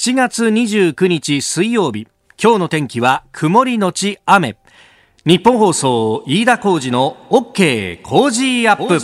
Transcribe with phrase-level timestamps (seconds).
[0.00, 2.06] 7月29日水曜日。
[2.40, 4.56] 今日の天気は曇りのち雨。
[5.26, 9.00] 日本放送飯田浩二の OK 工事アップ。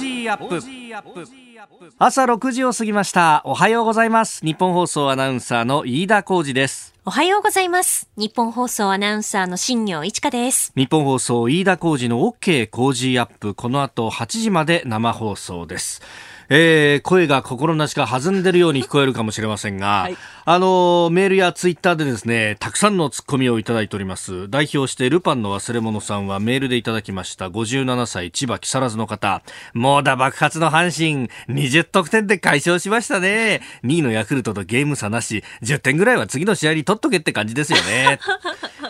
[1.98, 3.42] 朝6時を過ぎました。
[3.44, 4.46] おはようございます。
[4.46, 6.94] 日本放送アナウンサーの飯田浩二です。
[7.04, 8.08] おはようございます。
[8.16, 10.72] 日本放送アナウンサーの新業一華です。
[10.76, 13.54] 日本放送飯田浩二の OK 工事アップ。
[13.54, 16.02] この後8時まで生放送です
[16.48, 24.50] えー、声が心なしか弾んでるように聞こえるかもしれませんが、はい、あのメールやツイッターでですねたくさんのツッコミをいただいております。
[24.50, 27.48] 代表してルパンの忘れ物さんはメールでいただきました。
[27.48, 29.42] 57歳千葉木更津の方。
[29.72, 33.60] 猛打爆発の阪神20得点で解消しましたね。
[33.84, 38.18] 2位のヤクルトとゲーム差なし10点ぐらいは次の試合に取っとけって感じですよね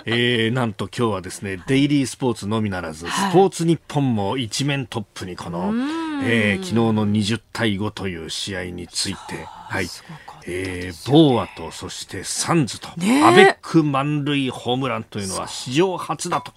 [0.06, 5.72] えー、なんと今日はですねデイリースポーツのみならず、スポーツ日本も一面トップにこの、
[6.24, 9.88] えー、昨日の20対5という試合について、はい、
[10.46, 16.52] えー、ボーアとそしてサンズと、アベック満塁ホームランというのは史上初だと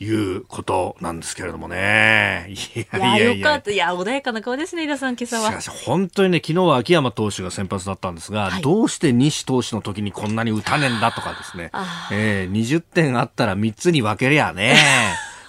[0.00, 2.46] いうことなんですけれどもね。
[2.48, 3.70] いやいやよかった。
[3.70, 5.50] いや、穏やかな顔ですね、井田さん、今朝は。
[5.50, 11.70] しかし、本当にね、昨日は秋山投手が先発だったんですが、はい、どうして西投手の時にこんなに打たねえんだとかですね、
[12.10, 14.74] えー、20点あったら3つに分けりゃね。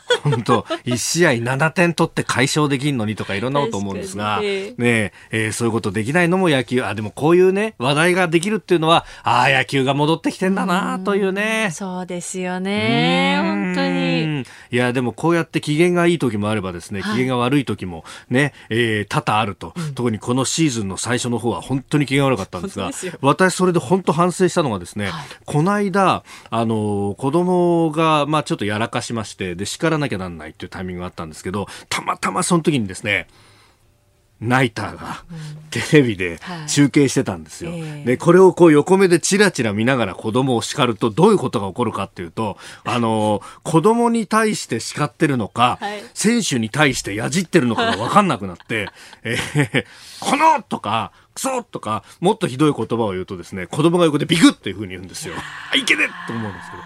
[0.23, 11.67] 本当1試合7点取って解消できんのにとかいろんなこと思うんですが、ねえー、そういうことできないのも野球、あ、でもこういうね、話題ができるっていうのは、ああ、野球が戻ってきてんだなというね。
[11.69, 13.39] うそうですよね。
[13.41, 14.45] 本当に。
[14.71, 33.27] いや、でもこうやって機嫌がいい時もあればですね、機嫌が悪い時もね、えー、多々あると、うん、特にこのシーズンの最初の方は本当に機嫌悪かったんですが、す私それで本当反省したのがですね、はい、この間、あの、子供が、まあちょっとやらかしまして、で、叱らなきゃなんないっていうタイミングがあったんですけど、たまたまその時にですね、
[34.41, 35.23] ナイターが
[35.69, 37.71] テレビで中継してたんですよ。
[38.05, 48.87] で、これをこう横目でチラチラ見ながら子供を叱るとどういうことが起こるかっていうと、あの、 子供に対して叱ってるのか、はい、選手に対してやじってるのかがわかんなくなって、
[49.23, 49.85] えー、
[50.21, 55.33] このとか、クソとか、もっとひどい言葉を言うとですね、子供が横でビクッっていうふうに言うんですよ。
[55.75, 56.83] いけねと思うんですけど、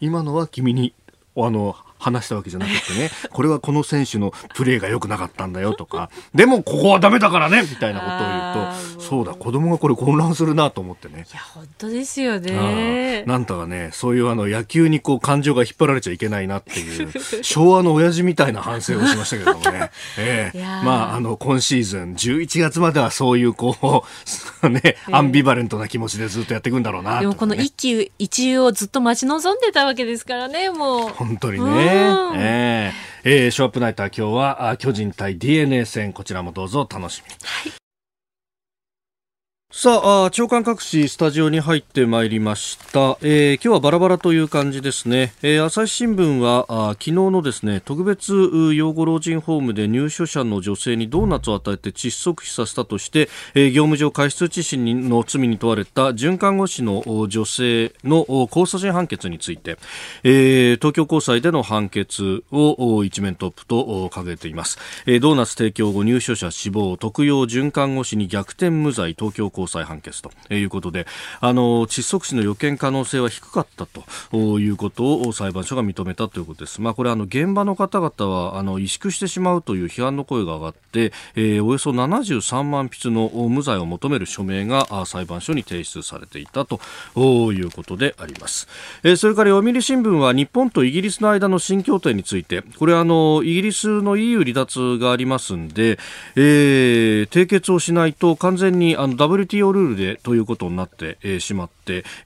[0.00, 0.92] 今のは君に、
[1.36, 11.26] あの、話したわけじゃなくてね、 これはこの選手のプレーが良くなかったんだよとか、でもここはダメだからねみたいなことを言うと、そうだ、子供がこれ混乱するなと思ってね。
[11.30, 13.24] いや、本当ですよね。
[13.26, 17.10] なんとかね、そういうあの野球にこう感情が引っ張られちゃいけないなっていう、
[17.42, 19.90] 昭和の親父みたいな反省をしましたけどもね。
[20.18, 24.04] ええー、まあ、あの、今シーズン、11月まではそういうこ
[24.62, 31.08] う、ね、アンビバレントな気持ちでずっとやっていくんだろうな、ね、でもこの一喜一憂をずっと待ち望んでたわけですからね、もう。
[31.10, 31.89] 本当にね。
[31.92, 32.92] えー、
[33.24, 36.12] えー、ショーアップナイター今日は巨人対 DNA 戦。
[36.12, 37.36] こちらもどうぞ楽しみに。
[37.42, 37.89] はい
[39.72, 48.34] さあ長官各紙スタジオに入ってまいりました、えー、今日はバラバラという感じですね、えー、朝日新聞はあ昨日のですね特別
[48.74, 59.78] 養護老人ホームで入所者の女性にドーナツを与えて窒息死させたとして、えー、業務上過失致死の罪に問われた准看護師の女性の控訴審判決について、
[60.24, 71.06] えー、東京高裁での判決を一面トップと掲げています、えー、ドーナツ提供後入所者死亡特養准看護師に逆転無罪東京高裁判決ということで
[71.40, 76.80] あの窒息死の予見可能性は低かったということを裁判所が認めたということです。
[76.80, 86.80] まあ、これあの現場の方々はあの萎縮してしまうという批判の声が上がって、えー、およそ73万筆の無罪を求める署名が裁判所に提出されていたと
[87.52, 88.68] いうことであります。
[89.02, 95.98] えー、それから読売新聞は日本とイギリスの間の新協定についてこれあのイギリスの EU 離脱がありますんで、
[96.36, 101.70] えー、締結をしないと完全にあの WTO ルールでということになって、えー、しまっ、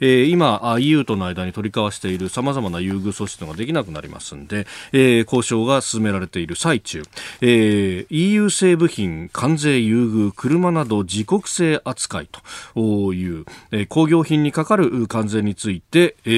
[0.00, 7.02] えー、今 EU との間に取り交わしているさまざまな優遇措置ができなくなりますんで、えー、交渉が進められている最中、
[7.40, 12.28] えー、EU 製部品関税優遇車など自国製扱い
[12.74, 16.30] という、えー、工業品にかかる関税について、え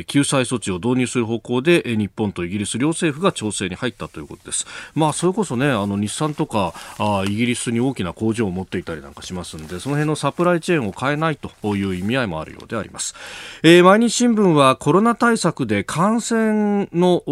[0.00, 4.66] ー、救済措置を導入する方向で、えー、日本とイギリス両政府が調整に入ったということです。
[4.94, 13.14] まあそれこそねあの日産とかあイギリスに大きな工場を持っていたりなんかしますんでその辺のサプライチェーンを変えないという意味合いもあるようであります、
[13.62, 17.22] えー、毎日新聞はコロナ対策で感染の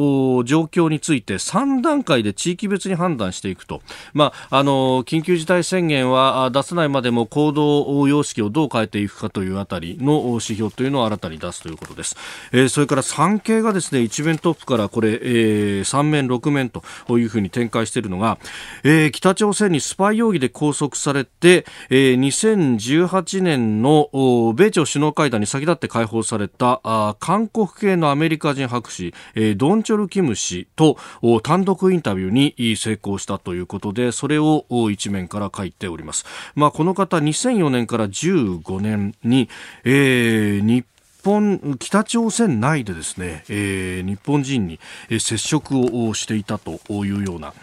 [0.45, 3.83] 状況について3段階で地域別に判断していくと、
[4.13, 12.17] まあ、あの緊急事態宣言は出さないまでも行動様式をどう変えていくかというあたりの指標というのを新たに出すということです、
[12.53, 16.83] えー、それから産経がですね一面トップからこれ、えー、3面6面と
[17.19, 18.39] いうふうに展開しているのが、
[18.83, 24.11] えー、北朝鮮にスパイ容疑で拘束されて、えー、2018年の
[24.55, 30.99] 米朝首脳会談に先立って解放されたあ韓国系のアメリカ人博士、えー、ドンチョル・キム氏と
[31.43, 36.25] 単独インタビューに成功したということでそれを一面から書いております、
[36.55, 39.49] まあ、この方2004年から15年に、
[39.85, 40.85] えー、日
[41.25, 44.79] 本北朝鮮内でですね、えー、日本人に
[45.11, 47.55] 接触をしていたというような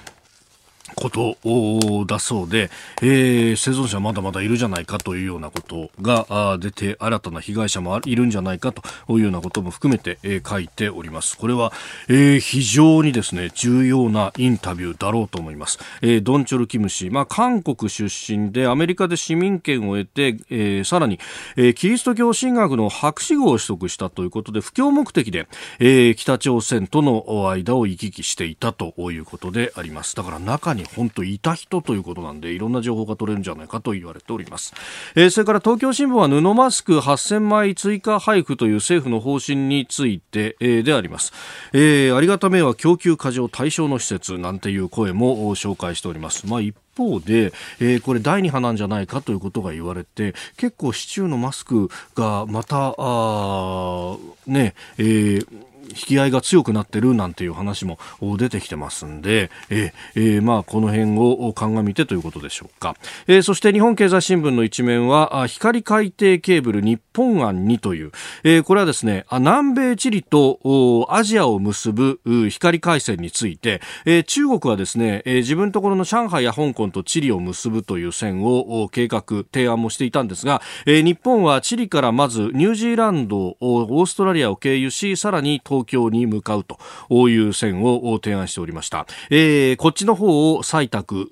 [0.96, 2.70] ことだそうで、
[3.02, 11.38] えー、生存者まだまだいるじゃないかというようなことが出て新たな被害者もいるんじゃないかというようなことも含めて、えー、書いております。
[11.38, 11.74] これは、
[12.08, 21.20] えー、非常にですね重要なインタビューだろうと思います、えー、ドンチョル・キム氏、まあ、韓国出身でアメリカで市民権を得て、えー、さらに、
[21.56, 25.48] えー、キリスト教神学の博士号を取得したということで布教目的で、
[25.80, 30.16] えー、北朝鮮との間を行き来していたということであります。
[30.16, 34.74] だから中にに本当いた人ということなんでいろんな情報が取れるんじゃないかと言われております、
[35.16, 41.34] えー、それから東京新聞は布マスク8000枚追加配布という政府の方針について、えー、であります、
[41.74, 46.48] えー、ありがためは供給過剰対象の施設なんていう声も紹介しております。
[46.48, 54.18] まあ一方で、えー、これ第2波なんじゃないかということが言われて結構市中のマスクがまたあ
[54.48, 58.00] ねえー引き合いが強くなってるなんていう話も
[58.38, 62.96] 出てきてますんで、えー、えー、まあこの辺を鑑みてということでしょうか、
[63.28, 68.12] えー、そして日本経済新聞の一面は光海底ケーブル日本案にという、
[68.44, 89.08] えー、これはですね南米チリとアジアを結ぶ光回線について、えー、中国はですね、えー、自分のところの上海や香港とチリを結ぶという線を計画提案もしていたんですが、えー、日本はチリからまずニュージーランドオーストラリアを経由しさらに東東京に向かうという線を提案しておりました。
[89.30, 91.30] えー、こっちの方を採択、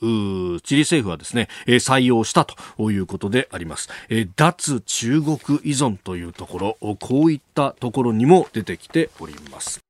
[0.64, 3.90] チリ政府はですね、採用したということであります。
[4.10, 9.89] えー、脱中国依存というところ、こういったところにも出てきております。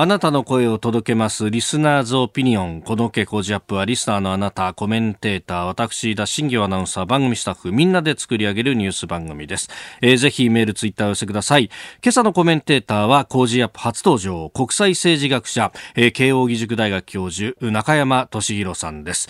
[0.00, 1.50] あなたの声を届けます。
[1.50, 2.82] リスナーズオピニオン。
[2.82, 9.68] この傾向ジアップはリスナーのあなた、コメンテーター、私、田新業アナウンサー、番組スタッフ、みんなで作り上げるニュース番組です。
[10.00, 11.64] えー、ぜひメール、ツイッターを寄せください。
[12.00, 19.28] 今朝のコメンテーターは、工事アップ初登場、国際政治学者、えー、慶応義塾大学教授、中山俊弘さんです。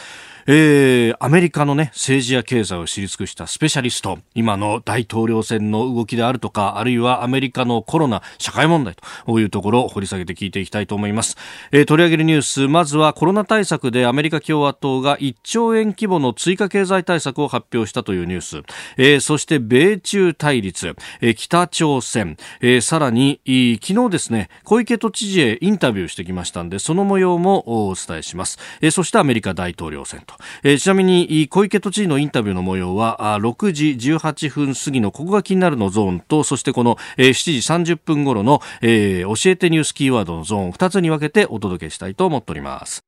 [0.51, 8.97] えー、アメリカのね、政治や経済を知り尽くしたスペシャリスト、今の大統領選の動きであるとか、あるいはアメリカのコロナ、社会問題
[9.27, 11.37] というところを掘り下げて聞いていきたいと思います。
[11.71, 18.63] えー、取り上げるニュース、まずはコロナ対策でアメリカ共和党が1兆円規模の追加経済対策を発表したというニュース、
[18.97, 23.43] えー、そして米中対立、えー、北朝鮮、えー、さらに、
[23.83, 28.59] 昨日ですね、小池都知事へインタビューしてきましたんで、その模様もお伝えします。
[28.81, 30.38] えー、そしてアメリカ大統領選と。
[30.63, 43.03] えー、ちなみに小池都知事のインタビューの模様は6時18分過ぎのここが気になるのゾーンとそしてこの、え、7時30分頃の、えー、教えてニュースキーワードのゾーン2つに分けてお届けしたいと思っております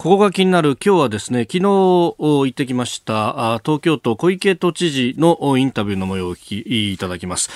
[0.00, 7.50] ここが気になる今日はですね、昨日行ってきました東京都小池都知事のインタビューの模様をお聞きいただきます。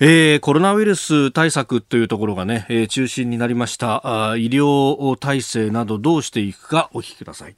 [0.00, 4.00] えー、コロナウイルス対策というところがね、え、中心になりました
[4.38, 7.54] 医療体制などどうしていくかお聞きください。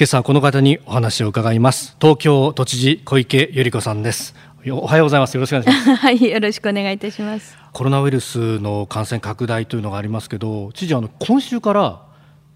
[0.00, 1.94] 今朝この方にお話を伺います。
[2.00, 4.34] 東京都知事小池百合子さんです。
[4.70, 5.34] おはようございます。
[5.34, 5.94] よろしくお願いします。
[6.00, 7.58] はいよろしくお願いいたします。
[7.74, 12.00] コロナウイルスの感染拡大というのがありますけど知事あの今週から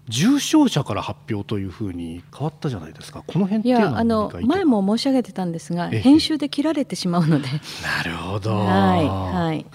[0.09, 7.47] 重症者から発表というふうに変わったじゃないですか、この辺いやあの前も申し上げてたんですが、編集で切られてしまうので。
[7.83, 8.57] なるほど。
[8.57, 9.65] はい、はい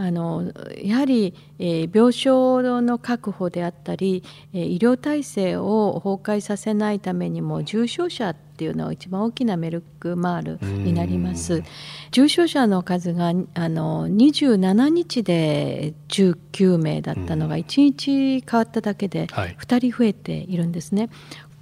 [0.00, 4.22] あのやはり、えー、病床の確保であったり、
[4.54, 11.64] えー、医療体制を崩壊させないためにも重症者っていうのは一番大きなメルクマールになります。
[12.12, 21.02] 重症者の数があの27日で19名だったのが1日変わっただけで2人増えているんですね。
[21.02, 21.10] はい、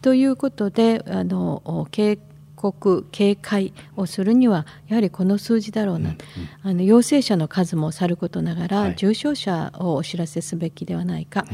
[0.03, 2.19] ということであの経
[2.73, 6.17] 告警戒をするにはやはりこの数字だろうな、うん
[6.65, 11.45] うん、あの陽性者の数もさることながら、はい、重症者をお知らせすべきではないか、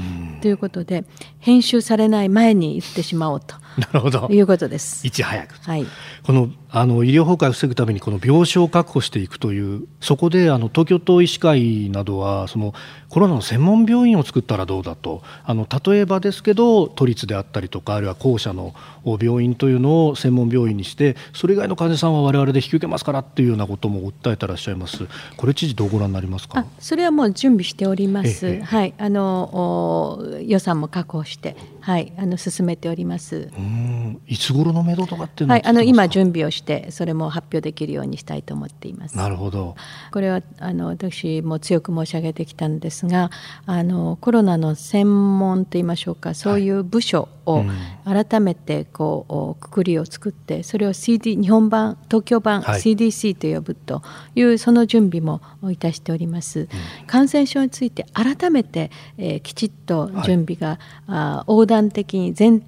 [0.40, 1.04] ということで
[1.38, 4.28] 編集されない前に言ってしまおうとなるほど。
[4.30, 5.06] いうことです。
[5.06, 5.86] いち早く、はい、
[6.22, 12.72] このあの医療崩壊を防ぐためにこの病床を確保していくというそこであの東京都医師会などはその
[13.10, 15.22] コロナの専門病院を作ったらどうだと。
[15.44, 18.74] あの例えばですけど都立であったりとかあるいは公社の
[19.04, 25.06] 病院というのを専門病院にしてそれ以外の患者さんは我々で引き受けますからっていうようなことも訴えてらっしゃいます。
[25.36, 26.64] これ知事どうご覧になりますか？
[26.78, 33.50] それはもう準備しております、はい、あの予算も確保してはい、あの進めております。
[33.56, 39.16] うんいつ頃のめどとかっていうのはい、あの今準準備をしてそれも発表できるようにしたいと思っています。
[39.16, 39.74] なるほど
[40.12, 43.30] これはあの私も強く申し上げてきたんですが
[43.66, 47.64] あのコロナの専門といいましょうかそういう部署を
[48.04, 52.80] 改めてこうおくくりを作ってそれを CD 日本版東京版はい。
[52.80, 54.02] CDC と呼ぶと
[54.34, 56.68] いうその準備もいたしております、
[57.06, 62.62] 感染症について改めて、えーきちっと準備が、あ横断的に全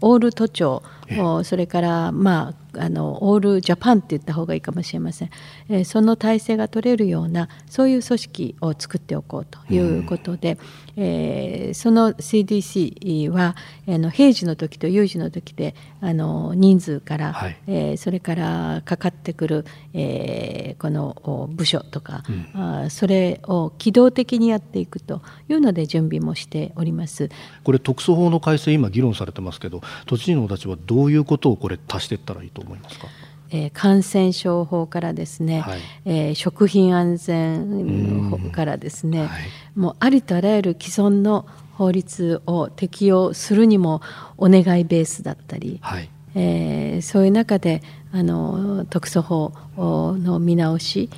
[0.00, 0.82] オール都庁
[1.18, 5.30] おそれからまああのオールジャパンって言った方がいいかもしれません、
[5.68, 10.58] えーその体制が取れるようなそういう組織を作っておこうということで、
[10.96, 13.56] えーその CDC は
[13.88, 17.56] あの平時の時と有事の時であの人数から、はい。
[17.66, 22.22] えーそれからかかってくる、えーこのお部署とか、
[22.54, 27.28] あーそれを機動的にやっていくというので準備もしております。
[27.64, 33.06] これ特措法の改正今議論されてますけど都知事のお立場はどういうことをこれ足していったらいいと思いますか？
[33.52, 35.80] えー感染症法からですね、はい。
[36.04, 39.28] えー食品安全法からですね、はい。
[39.74, 44.02] もうありとあらゆる既存の法律を適用するにも
[44.36, 46.08] お願いベースだったり、はい。
[46.34, 51.10] えーそういう中であの特措法の見直し、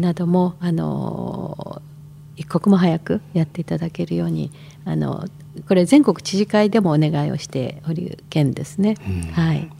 [0.00, 1.80] などもあの
[2.36, 4.50] 一刻も早くやっていただけるように
[4.84, 5.24] あの
[5.66, 8.96] これ全国知事会でもお願いをしておる件ですね。
[9.32, 9.70] はい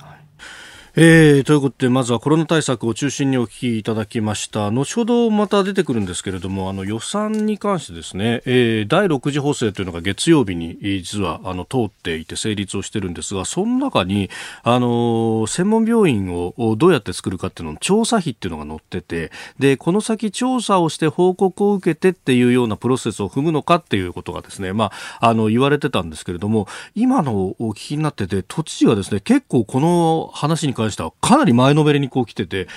[1.01, 4.73] えー、ということでまずはコロナ対策を中心にお聞きいただきました。
[4.73, 14.29] 後ほどまた出てくるんですけれどもあの予算に関してですね、えー第6次補正というのが月曜日に実はあの通っていて成立をしてるんですがその中に
[14.65, 24.91] あの専門病院をどうやって作るかっていうのの調査費っていうのが載っててでこの先調査をして報告を受けてっていうようなプロセスを踏むのかっていうことがですねま
[25.21, 32.69] ああの言われてたんですけれども今のお聞きになってて都知事がですね結構この話に関してはかなり前のめりにこう来てて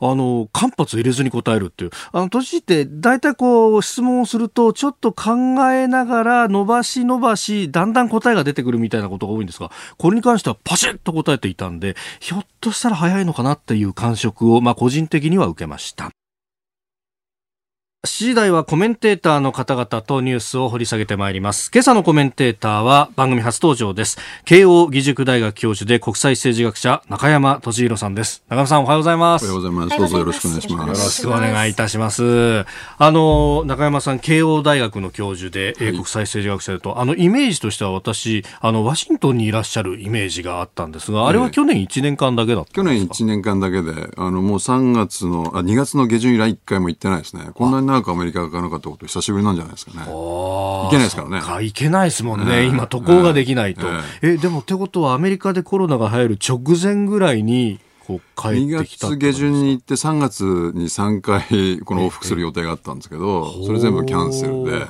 [0.00, 1.90] あの、間髪入れずに答えるっていう。
[2.12, 5.32] あの、都知事って大体こう質問をするとちょっと考
[5.72, 16.10] えながら伸ばし伸ばし、だんだん答えが出てくるみたいなことが多いんですが、これに関してはパシッと答えていたんで、ひょっとしたら早いのかなっていう感触を、まあ個人的には受けました。
[18.06, 21.72] 7時台はコメンテーターの方々とニュースを掘り下げてまいります。
[21.74, 24.16] 今朝のコメンテーターは番組初登場です。
[24.44, 28.44] 慶応義塾大学教授で国際政治学者中山敏弘さんです。
[28.48, 29.44] 中山さんおはようございまおす。
[29.46, 29.98] はようございます。
[29.98, 31.10] どうぞよろしくお願いしまよろす。
[31.10, 32.64] しくお願いいたします。
[32.96, 47.50] あの、中山さん、慶応大学の教授で、えー国際政治学者だと、あの、イメージとしては私、あの、ワシントンにいらっしゃるイメージがあったんですが、あれは去年1年間だけだった去年1年間だけで、あの、もう3月の、あ、2月の下旬以来1回も行ってないですね。
[47.54, 50.04] こんなに長くアメリカが行かなかったこと久しぶりなんじゃないですかね。
[50.06, 52.62] 行いけないですからねいけないですもんね。
[52.62, 53.86] ええ今、渡航ができないと。
[54.22, 64.86] ええ、でもってことは、アメリカでコロナが入る直前ぐらいに、こう、帰2ってきた月下旬に行って3月に3回この往復する予定があったんですけど、それ全部キャンセルで、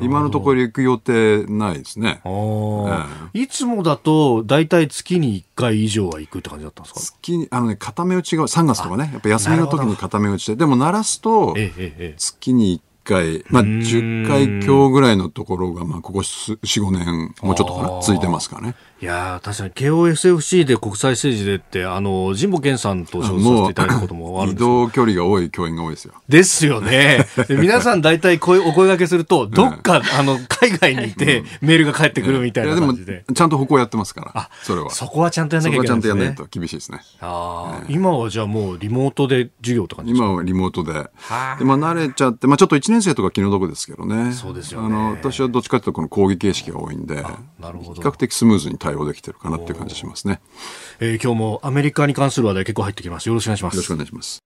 [0.00, 2.20] 今のところ行く予定ないですね。
[2.24, 3.06] あー。
[3.32, 7.00] いつもだと、大体月に1回以上は行くって感じだったんですか？
[7.00, 12.14] 月に、あのね、固め打ちが、3月とかね、やっぱ休みの時に固め打ちで、でも鳴らすと、ええ、ええ、ええ。
[12.16, 18.74] 月に1回、まあ、10回強ぐらいのところが、まあ、ここ4、5年、もうちょっとかな、続いてますからね。
[19.00, 24.68] いやー確かに KOSFC で国際政治でって、あの、神保健さんと称させていただいたこともあるん移ですよ。
[24.86, 26.14] 動距離が多い教員が多いですよ。
[26.28, 27.26] ですよね。
[27.46, 34.90] で皆さん大体声、お声掛けすると、どっか、あの、海外にいて、メールが返ってくるみたいな感じで。、ちゃんと歩行やってますから、それは。
[34.90, 36.14] そこはちゃんとやんなきゃいけないんですね。
[36.14, 37.00] んとやらないと厳しいですね。
[37.20, 40.24] あー今はじゃあもうリモートで授業って感じですか？
[40.26, 40.92] 今はリモートで。
[40.94, 44.32] で、はあまあ、慣れちゃって、まあ、ちょっと1年生とか気の毒ですけどね。
[44.32, 47.22] そうですよねあの、私はどっちかというと、この講義形式が多いんで、
[47.58, 50.40] なるほど比較的スムーズに対応できてるかなっていう感じしますね。
[51.00, 53.28] えー今日もアメリカに関する話題結構入ってきます。
[53.28, 53.92] よろしくお願いしまよろしくす。
[53.92, 54.38] お願いします。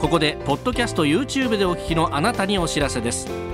[0.00, 3.53] ここで、ポッドキャスト YouTube でお聞きのあなたにお知らせです。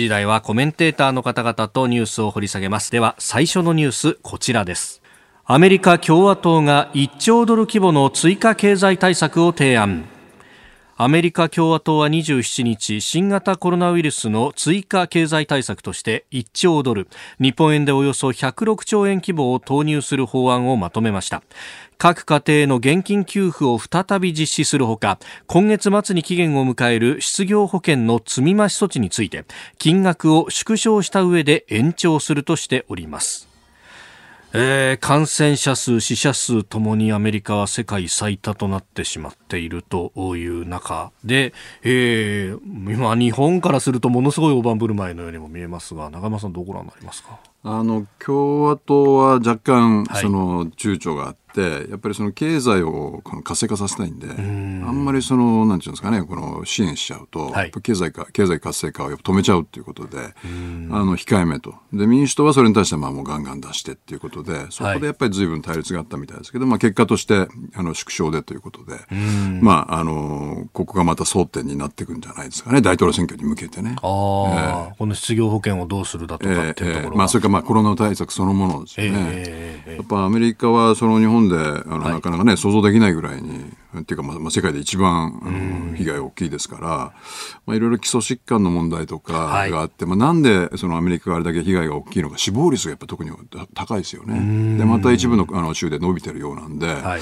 [0.00, 2.90] 時台はコメンテーターの方々とニュースを掘り下げます。
[2.90, 5.02] では最初のニュースこちらです。
[5.44, 10.04] アメリカ共和党が1兆ドル規模の追加経済対策を提案。
[10.96, 17.08] アメリカ共和党は27日新型コロナウイルスの追加経済対策として1兆ドル
[17.40, 21.42] 日本円でおよそ106兆円規模を投入する法案をまとめました
[22.02, 29.44] 各家庭の現金給付を再び実施するほか今月末に期限を迎える失業保険の積み増し措置について
[29.78, 33.48] 金額を縮小した上で延長するとしております。
[34.54, 47.38] えー、感染者数、死者数ともにアメリカは世界最多となってしまっているという中で、えー、今、日本からするとものすごい大盤振る舞いのようにも見えますが、中山さん、どうご覧になりますか？
[47.64, 54.84] あの共和党は若干、その躊躇があって、やっぱりその経済をこの活性化させたいんで、ん。
[54.86, 61.74] あんまりその、なんていうんですかね、この支援しちゃうと、はい、経済か、経済活性化を止めちゃうっていうことで、あの、控えめと。
[61.92, 68.96] で、民主党はそれに対してまあもうガンガン出してっていうことで、そこでやっぱり随分対立があったみたいですけど、まあ結果として、あの、縮小でということで、
[69.60, 73.96] まあ、あの、ここがまた争点になっていくんじゃないですかね、大統領選挙に向けてね。
[74.02, 79.18] ああ、えー、この失業保険をどうするだとかっていうところ、えー、まあ、それからまあコロナ対策そのものですよね。
[79.18, 86.88] えー、やっぱアメリカはその日本であの、はい、なかなかね、想像できないぐらいに、っていうか、まあ、世界で一番被害大きいですから、
[87.66, 89.32] まあ、いろいろ基礎疾患の問題とか
[89.70, 93.30] があって、はい、まあ、なんでそのアメリカがあれだけ被害が大きいのか、死亡率がやっぱ特に
[93.74, 94.78] 高いですよね。
[94.78, 97.20] で、また一部のあの州で伸びてるようなんで、はい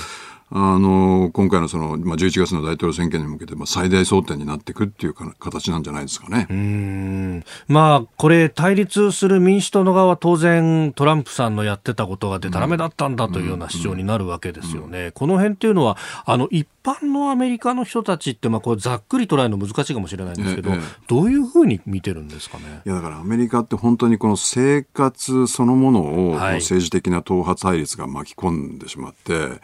[0.52, 6.48] あの、今回のその、まあ、11月の大統領選挙に向けて、まあ、最大争点になっていくっていうか形なんじゃないですかね。
[6.50, 7.44] うん。
[7.68, 15.12] まあ、これ、対立する民主党の側は当然、トランプさんのやってたことがでたらめだったんだというような主張になるわけですよね。
[15.14, 22.80] この辺っていうのは、あの、一般のアメリカの人たちって、まあ、これざっくり捉えるの難しいかもしれないんですけど、ええ、どういうふうに見てるんですかね？
[22.84, 29.60] いや、だからアメリカって本当にこの生活そのものを、政治的な党派対立が巻き込んでしまって、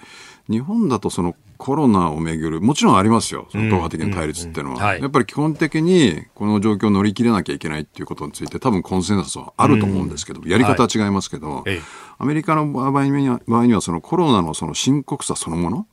[0.48, 11.80] 日本だとそのコロナをめぐる、もちろんありますよ、その党派的な対立っていうのは、やっぱり基本的にこの状況を乗り切らなきゃいけないっていうことについて、多分コンセンサスはあると思うんですけど、やり方は違いますけど、はい、
[12.18, 15.86] アメリカの場合には、場合にはそのコロナのその深刻さそのもの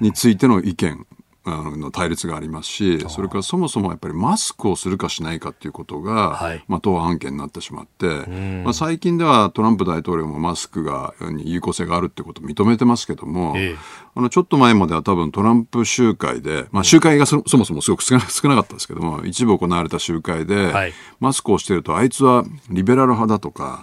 [0.00, 1.06] についての意見
[1.48, 8.06] の対立がありますし、それからそもそもやっぱりマスクをするかしないかっていうことが、はい、まあ、党派案件になってしまって、
[8.64, 13.76] まあ、最近ではトランプ大統領もマスクがに有効性があるってことを認めてますけども、え
[14.18, 23.78] あのちょっと前までは多分トランプ集会で、まあ、集会がそもそもすごく 少なかったですけども、一部行われた集会で、はい、マスクをしていると、あいつはリベラル派だとか、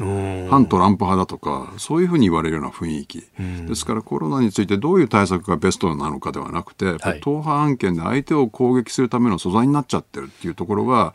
[0.49, 3.23] 反トランプ派だとか、そういうふうに言われるような雰囲気。
[3.65, 11.13] ですからコロナについてどういう対策がベストなのかではなくて、はい、党派案件で相手を攻撃するための素材になっちゃってるっていうところが、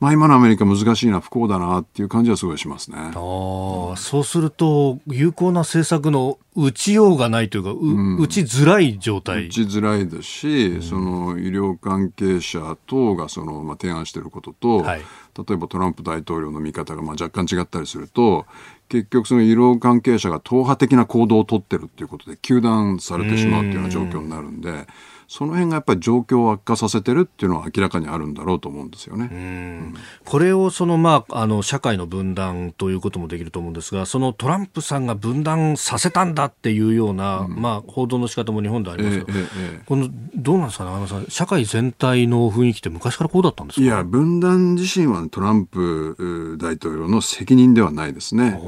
[0.00, 2.98] まあ、今のアメリカ難しいな不幸だなっていう感じはすごいしますね。
[2.98, 18.46] あそうすると有効な政策の打ちようがないというか、う打ちづらい状態打ちづらいですし、うん、その医療関係者等がその、まあ、提案していることと、はい、例えばトランプ大統領の見方がまあ若干違ったりすると
[18.88, 24.86] 結局その医療関係者が党派的な行動を取ってるっていうことで糾弾されてしまうっていうような状況になるんで。
[25.28, 29.28] その辺がやっぱり状況を悪化させてるっていうのは明らかにあるんだろうと思うんですよね。
[29.30, 43.84] うん、これをその、まあ、あの社会の分断ということもできると思うんですが、そのトランプさんが分断させたんだっていうような、うん、まあ、報道の仕方も日本でありますけど、えーえー、このどうなんですかね、山さん、社会全体の雰囲気って昔からこうだったんですか？
[43.84, 48.58] いや、分断自身はトランプ大統領の責任ではないですね。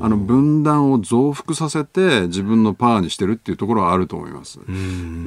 [0.00, 4.58] あの分断を増幅させて自分のパワーにしてるっていうところはあると思います。
[4.58, 4.64] で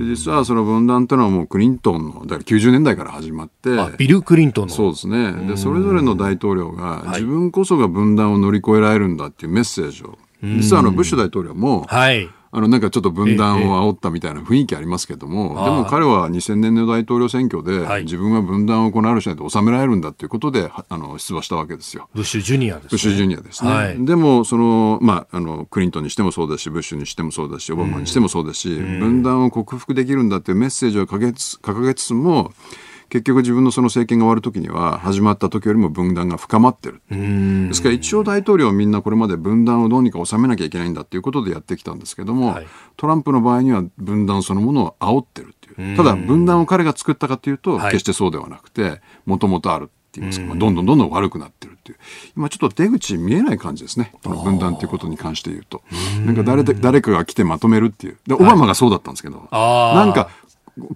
[0.06, 4.74] 実はその分分断というのはもうクリントンの、だから90年代から始まって、ビル・クリントンの。
[4.74, 5.34] そうですね。
[5.48, 12.30] で、それぞれの大統領が自分こそが分断を乗り越えられるんだっていうメッセージを、実はあのブッシュ大統領も、はい。
[12.54, 22.10] あの、なんかちょっと分断を煽ったみたいな雰囲気ありますけども、でも彼は2000年の大統領選挙で、自分は分断をこのある種で収められるんだということで、あの、出馬したわけですよ。
[22.14, 22.90] ブッシュジュニアですね。
[22.92, 23.72] ブッシュジュニアですね。
[23.72, 31.20] はい、でも、その、まあ、あの、クリントンにしてもそうだし、ブッシュにしてもそうだし、オバマにしてもそうだし、分断を克服できるんだっていうメッセージを掲
[31.82, 32.52] げつつも、
[33.12, 37.02] 結局自分のその政権が終わるときには始まった時よりも分断が深まってる。
[37.10, 45.98] ですから一応大統領はみんなこれまで分断をどうにか収めなきゃいけないんだっていうことでやってきたんですけども、はい、トランプの場合には分断そのものを煽ってるっていう。
[45.98, 49.90] ただ分断を彼が作ったかというと、決してそうではなくて、もともとある。
[50.12, 51.98] って言いますか、まあ、どんどんどんどん悪くなってるっていう。
[52.36, 54.14] 今ちょっと出口見えない感じですね。
[54.24, 55.82] この分断っていうことに関して言うと。
[56.26, 58.18] なんか誰誰かが来てまとめるっていう。
[58.28, 60.30] でオバマがそうだったんですけど、はい、なんか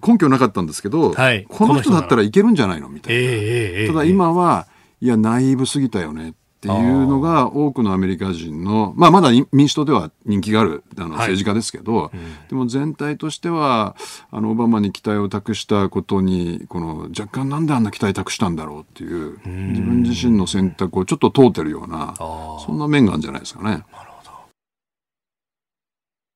[0.06, 4.66] 根拠なかったんですけど、はい、この人だったらいけるんじゃないのみたいな、えーえー、ただ今は
[5.00, 13.94] いやナイーブすぎたよねっっていうのが多くのアメリカ人の、まあ、まだ民主党では人気があるあの政治家ですけど、はいうん、でも全体としては
[14.30, 23.84] あのオバマに期待を託したことにこの若干なんであんな期待託したんだろうっていう自分自身の選択をちょっと問うてるようなそんな面があるんじゃないですかね。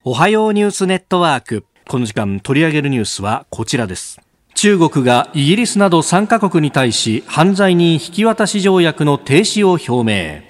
[0.02, 4.20] おはようニュースネットワークこの時間取り上げるニュースはこちらです。
[4.54, 10.49] 中国がイギリスなど3カ国に対し犯罪人引き渡し条約の停止を表明。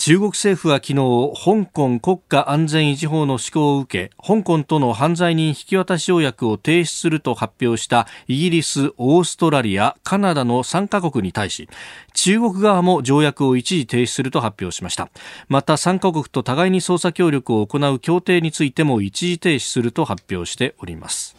[0.00, 0.94] 中国政府は昨日
[1.44, 11.68] 香港国家安全維持法の施行を受け香港との犯罪人引き渡し条約を停止すると発表したイギリス、オーストラリア、カナダの3カ国に対し
[12.14, 15.10] 中国側も条約を一時停止すると発表しました。
[15.48, 21.36] また3カ国と互いに捜査協力を行う協定についても一時停止すると発表しております。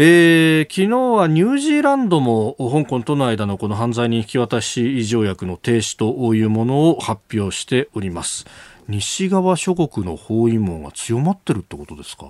[0.00, 8.46] えー、昨日はニュージーランドも香港との間のこの犯罪人引き渡し条約の停止というものを発表しております
[8.86, 12.26] 西側諸国の包囲網が強まってるってことですか？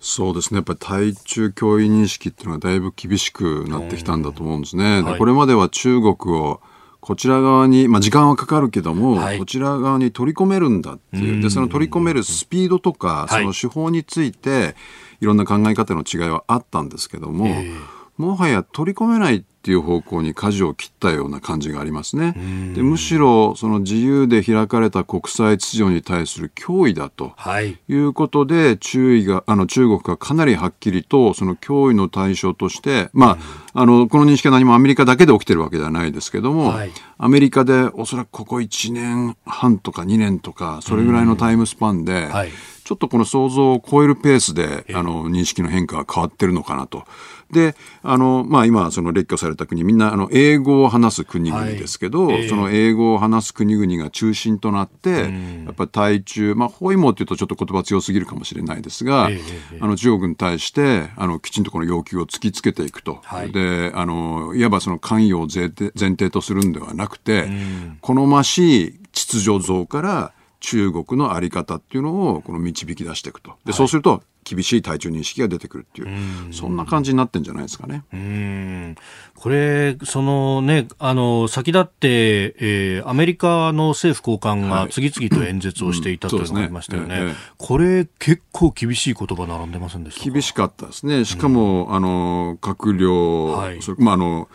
[0.00, 0.56] そうですね。
[0.56, 5.02] やっぱり対中脅威認識っていうのがだいぶ厳しくなってきたんだと思うんですね。
[5.02, 6.62] はい、これまでは中国を
[7.00, 11.42] こちら側に、まあ、時間はかかるけども、はい、こちら側に取り込めるんだっていう。
[11.42, 14.76] で、その取り込めるスピードとか、その手法について、
[15.11, 17.76] いいろんな考え方の違いはあったんですけども、えー、
[18.16, 22.34] もはや取り込めないっていう方向に舵を切ったような感じがありますね。
[22.74, 27.32] でむしろその自由で開かれた国際秩序に対する脅威だと
[27.88, 27.94] い。
[27.94, 33.38] うことで、はい、注意があの中国がかなりはっきりとその脅威の対象として、ま
[33.72, 42.50] あ、あのこの認識は何もアメリカだけで起きてるわけではないですけども、はい、アメリカでおそらくここ1年半とか2年とかそれぐらいのタイムスパンで、はい。
[42.84, 47.04] ちょっとこの想像を超えるペースで、あの、認識の変化が変わってるのかなと。
[47.52, 52.46] で、あの、まあ、今、その列挙された国、みんな、あの、英語を話す国々ですけど、はいえ。
[52.46, 55.10] ー、その英語を話す国々が中心となって、
[55.64, 63.20] やっぱり対中、まあ、包囲網っていうとちょっと言葉強すぎるかもしれないですが、えー、あの、中国に対して、あの、きちんとこの要求を突きつけていくと。
[63.22, 67.48] はい、で、あの、いわばその関与を前提前提とするんではなくて、
[68.00, 73.52] 好ましい秩序像から、中国のあり方っていうのをこの導き出していくと。
[73.66, 78.04] で、そうすると、厳しい対中認識が出てくるっていう、そんな感じになってんじゃないですかね。
[78.12, 78.96] うん。
[79.36, 87.34] これ、そのね、あの、先立って、えー、アメリカの政府高官が次々と演説をしていた、というのがありましたよね。
[87.56, 91.24] これ、結構厳しい言葉並んでませんでした厳しかったですね。
[91.24, 94.48] しかも、あの、閣僚、はい、まあ、あの、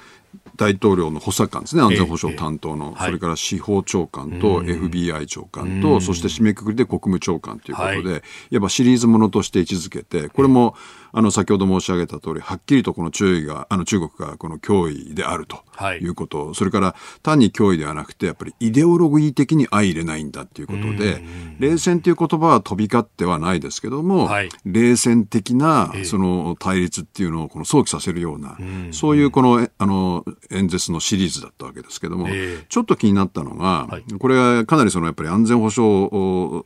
[0.55, 8.55] 大統領の補佐官ですね、安全保障担当の、それから司法長官と FBI 長官と、そして締めくくりで国務長官ということで、い。
[8.55, 10.75] わばシリーズものとして位置づけて、これも、
[11.17, 15.63] あの、先ほど申し上げた通り、はっきりとこの注意が、あの、中国がこの脅威であると
[15.99, 16.07] い。
[16.07, 21.23] うこと、はい、それから単に脅威ではなくて、やっぱりイデオロギー的に相入れないんだっていうことで、
[21.59, 28.57] 冷戦という言葉は飛び交ってはないですけども、はい、冷戦的な、その対立っていうのをこの想起させるような、
[28.91, 32.27] そういうこの、あの、演説のシリーズだったわけですけども、
[32.69, 36.11] ちょっと気になったのが、はい、これはかなりそのやっぱり安全保障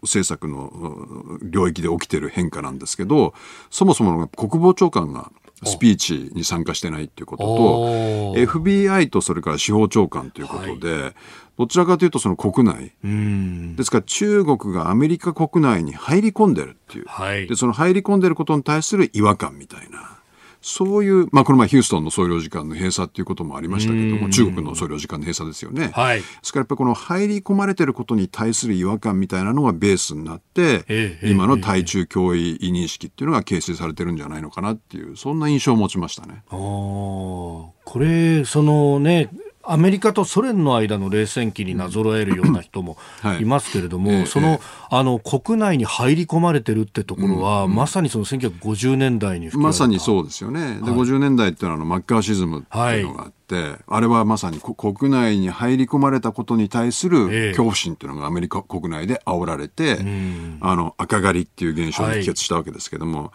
[0.01, 3.33] 政策の領域で起きている変化なんですけど、
[3.69, 5.31] そもそもの国防長官が
[5.63, 11.13] スピーチに参加してないっていうことと、FBI とそれから司法長官ということで、はい、
[11.59, 12.93] どちらかというとその国内。
[13.75, 17.05] ですから中国がアメリカ国内に入り込んでるっていう。
[17.07, 20.20] はい、で、その入り込んでることに対する違和感みたいな。
[20.61, 25.91] そういう、まあ、この前ヒューストンの総領事館の閉鎖っていうこともありましたけども、中国の総領事館の閉鎖ですよね。
[25.93, 26.19] はい。
[26.19, 36.43] ですからやっぱりこの入り込まれてることに対する違和感みたいなのがベースになって、今の対中脅威認識っていうのが形成されてるんじゃないのかなっていう、そんな印象を持ちましたね。
[36.49, 39.29] ああ、これ、そのね、
[39.63, 42.97] アメリカとソ連の間の冷戦期になぞらえるような人も
[43.39, 43.45] い。
[43.45, 50.79] ますけれども、はい、そのあの国内に入り込まれてるってところは、うん、まさにその1950年代にまさにそうですよね。
[50.83, 53.40] で、はい、50年代っていうのはあのマッカーシズムっていうのがあって、って
[53.87, 59.97] あれはまさに国内に入り込まれたことに対する恐怖心っていうのがアメリカ国内で煽られて、
[60.61, 63.31] あの赤狩りっていう現象に帰結したわけですけども、は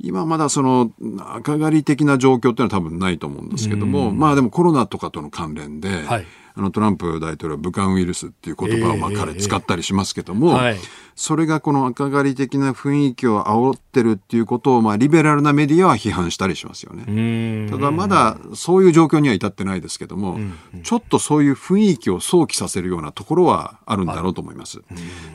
[0.00, 0.92] い、今まだその
[1.34, 6.26] 赤狩り的な状況っていうのは多分ないと思うんですけども、まあでもコロナとかとの関連で、はい
[6.58, 10.58] あのトランプ大統領は武漢ウイルスっていう言葉をまあ彼使ったりしますけども、
[11.14, 17.70] それがこの赤狩り的な雰囲気を煽ってるっていうことをまあリベラルなメディアは批判したりしますよね。
[17.70, 20.40] ただまだそういう状況には至ってないですけども、
[20.82, 24.80] ちょっとそういう雰囲気を想起させるようなところはあるんだろうと思います。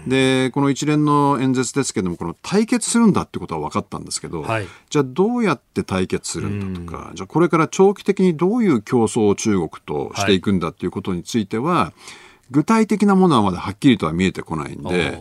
[0.05, 11.93] で、この一連の演説ですけども、この対決するんだってことは分かったんですけど、はい、じゃあどうやって対決するんだとか、じゃあこれから長期的にどういう競争を中国としていくんだっていうことについては、
[12.52, 15.19] 具体的なものはまだはっきりとは見えてこないんで、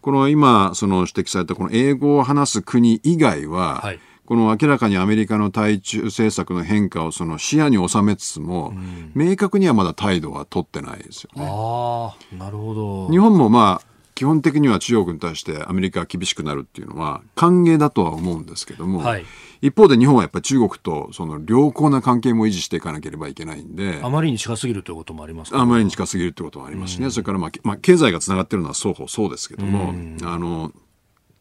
[0.00, 4.00] この今、その指摘されたこの英語を話す国以外は、はい。
[4.24, 11.44] この明らかにアメリカの対中政策の変化をその視野に収めつつも、うん、明確にはまだ態度は取ってないですよね。
[11.44, 13.10] あなるほど。
[13.10, 13.91] 日本もまあ
[14.22, 19.24] 基本的には中国に対してアメリカが厳しくなるっていうのは歓迎だとは思うんですけども、はい、
[19.62, 30.70] 一方で日本はやっぱり中国とその良好な関係も維持していかなければいけないんであまりに近すぎるということもありますあまりに近すぎるということもありますしね、うん、それから、まあ、まあ経済がつながってるのは双方そうですけども、うん、あの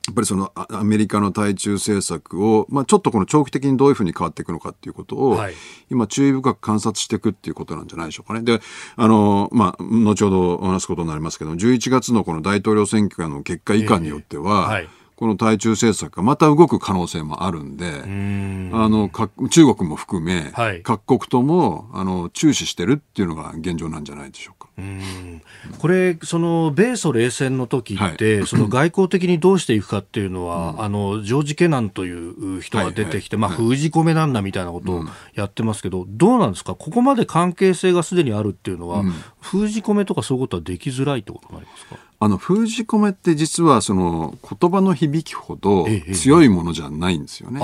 [0.07, 5.53] やっぱりそのアメリカの対中政策を、まあ、ちょっとこの長期的にどういうふうに変わっていくのかっていうことを、はい、
[5.91, 8.41] 今注意深く観察していくっていうことなんじゃないでしょうかね。
[8.41, 8.61] で、
[8.95, 14.89] あの、まあ、後ほどお話すことになりますけど、11月のこの大統領選挙の結果以下によっては、えーはい
[15.21, 18.71] この対中政策がまた動く可能性もあるんで、ん。
[18.73, 19.07] あの、
[19.51, 24.69] 中国も含め、はい、各国とも、あの、注視してるっていうのが現状なんじゃないでしょうか。
[24.79, 25.43] うん。
[25.77, 32.11] これ、その米ソ冷戦の時って、はい、その外交的にどうしていくかっていうのは、うん、あのジョージ・ケナンとい
[32.57, 33.43] う人が出てきて、はい。
[33.43, 35.05] はい、まあ、封じ込めなんだみたいなことを
[35.35, 42.10] やってますけど、うん、どうなんですか、ここまで関係性がすでにあるっていうのは、うん、封じ込めとかそういうことはできづらいってことになりますか？
[42.23, 47.59] あの封じ込めって実はその言葉の響きほど強いものじゃないんですよね。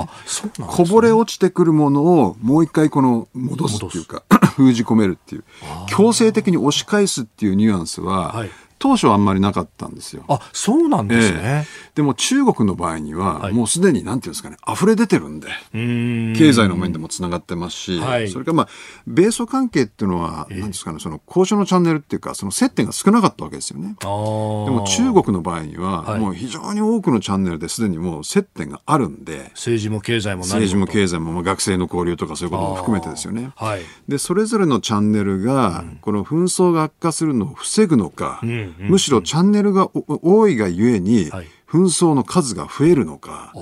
[0.58, 0.66] えね。
[0.68, 4.24] こぼれ落ちてくるものをもう一回この戻すっていうか
[4.56, 5.44] 封じ込めるっていう。
[5.86, 8.50] 強制的に押し返すっていうニュアンスは、はい。
[8.80, 10.24] 当初はあんまりなかったんですよ。
[10.28, 11.38] あ、そうなんですね。
[11.42, 18.68] えー、でも中国の場合には、もうすでに、なんていうんですかね、溢れ出てるんで、経済の面でもつながってますし、はい、それからまあ、
[19.08, 23.96] 米ソ関係っていうのは、なんですかね、その交渉のチャンネルっていうか、その接点が少なかったわけですよね。
[23.98, 33.50] でも中国の場合には、もう非常に多くのチャンネルですでにもう接点があるんで、政治も経済も政治も経済も、まあ、学生の交流とかそういうことも含めてですよね。
[33.56, 38.40] はい、で、それぞれのチャンネルが、この紛争が悪化するのを防ぐのか、
[38.78, 41.30] むしろチャンンネルが多いがゆえに、
[41.70, 43.52] 紛争の数が増えるのか、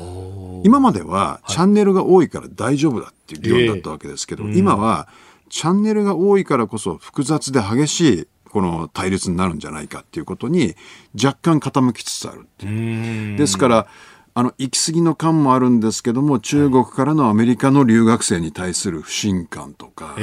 [0.63, 5.09] 今まではチャンネルが多いから大丈夫だっていう議論だったわけですけど、今は
[5.49, 10.77] チャンネルが多いからこそ複雑で激しいこの対立になるんじゃないかっていうことに
[11.15, 12.47] 若干傾きつつある
[13.37, 13.87] ですから
[14.39, 20.15] あの、行き過ぎの感もあるんですけども、中国からのアメリカの留学生に対する不信感とか、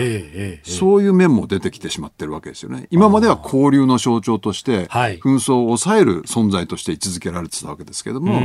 [0.62, 2.88] そういう面も出てきてしまってるわけですよね。
[2.91, 4.86] 今までは交流の象徴として、
[5.19, 8.39] 紛争を抑える存在として位置づけられてたわけですけども、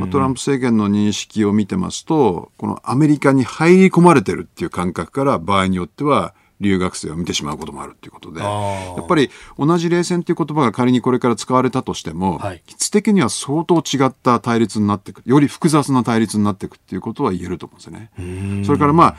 [0.00, 18.64] まあ、トランプ政権の認識を見てますと、このアメリカに入り込まれてるっていう感覚から場合によっては、留学生を見てしまうこともあるということで、やっぱり同じ冷戦という言葉が仮にこれから使われたとしても、はい、質的には相当違った対立になっていく、より複雑な対立になっていくっていうことは言えると思うんですよね。
[18.64, 19.16] それからまあ、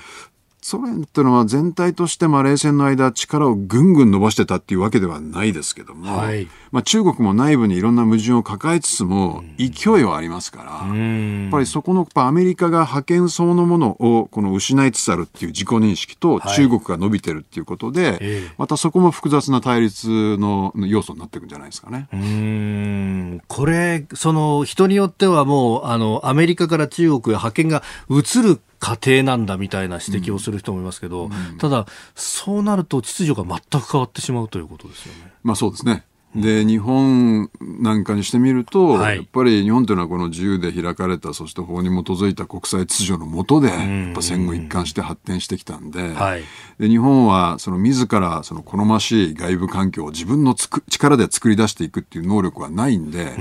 [0.65, 18.19] ソ連っていうのは全体としてまあ冷戦の間力をぐんぐん伸ばしてたっていうわけではないですけども、はい、まあ、中国も内部にいろんな矛盾を抱えつつも勢いはありますから、やっぱりそこのアメリカが覇権そのものをこの失いつつあるっていう自己認識と中国が伸びてるっていうことで、はい、
[18.57, 22.07] またそこも複雑な対立の要素になっていくんじゃないですかね。
[22.11, 23.41] うん。
[23.47, 35.33] これその人によってはもうあのアメリカから中国へ覇権が移る過程なんだみたいな指摘をする人もいますけど、うんうん、ただ、そうなると秩序が全く変わってしまうということですよね。
[35.41, 36.05] まあそうですね。
[36.35, 46.43] で日本なんかにしてみると、はい、やっぱり日本というのはこの自由で開かれたそして法に基づいた国際秩序の下でやっぱ戦後一貫して発展してきたんではい、
[46.79, 53.33] で日本はその自らその好ましい外部環境を自分のつく力で作り出していくっていう能力はないんで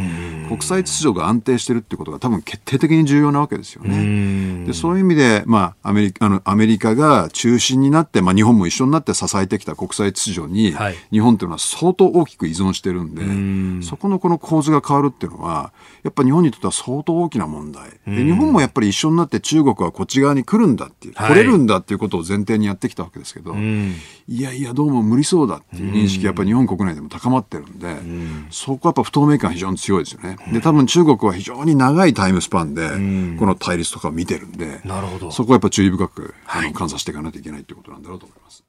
[0.48, 4.66] 国際秩序が安定してるってことが多分決定的に重要なわけですよね。
[4.66, 13.82] でそういう意味で、まあ、アメリカあのアメリカが中心になって、まあ、日本も一緒になって支えてきた国際秩序に、はい、日本というのは相当大きく依存してしてるんで、ん。
[13.82, 17.90] そこのこの構図が変わるっていうのは、やっぱ日本にとっては相当大きな問題。
[18.06, 27.96] で日本もやっぱり一緒になって中国はこっち側に来るんだっていう、来れるんだっていうことを前提にやってきたわけですけど、いやいや、どうも無理そうだっていう認識がやっぱり日本国内でも高まってるんで、
[28.50, 30.36] そこはやっぱ不透明感非常に強いですよね。
[30.52, 32.88] で、多分中国は非常に長いタイムスパンで、
[33.38, 35.30] この対立とかを見てるんで、なるほど。
[35.30, 38.64] そこはやっぱ注意深く、あの観察していかないといけないということなんだろうと思います。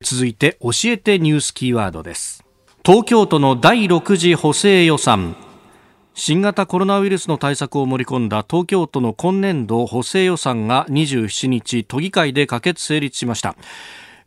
[0.00, 2.47] 続いて教えてニュースキーワードです
[2.84, 5.36] 東京都の第6次補正予算。
[6.14, 13.54] 新型コロナウイルスの対策を盛り込んだ東京都の今年度補正予算が27日都議会で可決成立しました、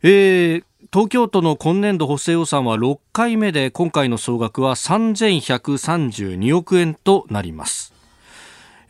[0.02, 7.92] えー、東京都の今年度補正予算は6回目で今回の総額は3132億円となります。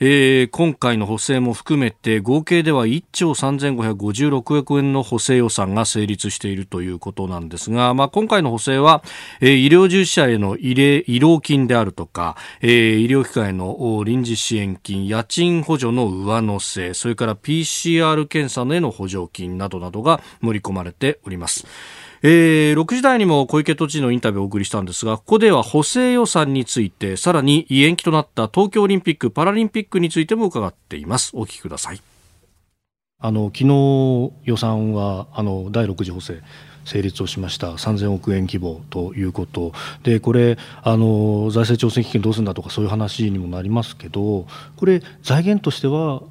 [0.04, 9.04] えー、今回の補正も含めて合計では1兆3556億円の補正予算が成立しているということなんですが、まあ、今回の補正は、
[9.40, 21.64] えー、医療従事者への慰霊慰労金であるとか、えー、医療機関への臨時支援金家賃補助の上乗せそれから PCR 検査への補助金などなどが盛り込まれております。
[22.24, 31.32] えー、6時台にも小池都知事のインタビューをお送りしたんですがここでは補正予算についてさらに延期となった東京オリンピック・パラリンピックについても伺っています。
[31.34, 32.00] お聞きください。
[33.18, 36.40] あの昨日予算はあの第6次補正
[36.84, 37.72] 成立をしました。
[37.72, 39.72] 3000億円規模ということ。
[40.04, 46.22] でこれあの財政調整基金どうするんだとかそういう話にもなりますけどこれ財源としては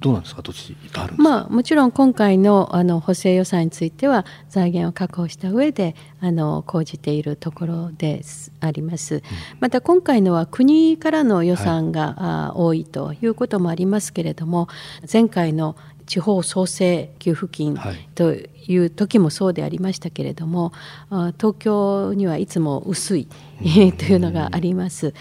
[0.00, 8.22] どうなんですか、土地あるまあ、もちろん今回のあの補正予算については財源を確保した上であの講じているところで
[8.60, 9.16] あります。
[9.16, 9.22] うん、
[9.60, 14.68] また今回のは国からの予算が、はい、多いということもありますけれども
[15.10, 17.78] 前回の地方創生給付金
[18.14, 20.72] という時もそうでありましたけれども、
[21.10, 23.26] はい、東京にはいつも薄い
[23.96, 25.14] というのがあります。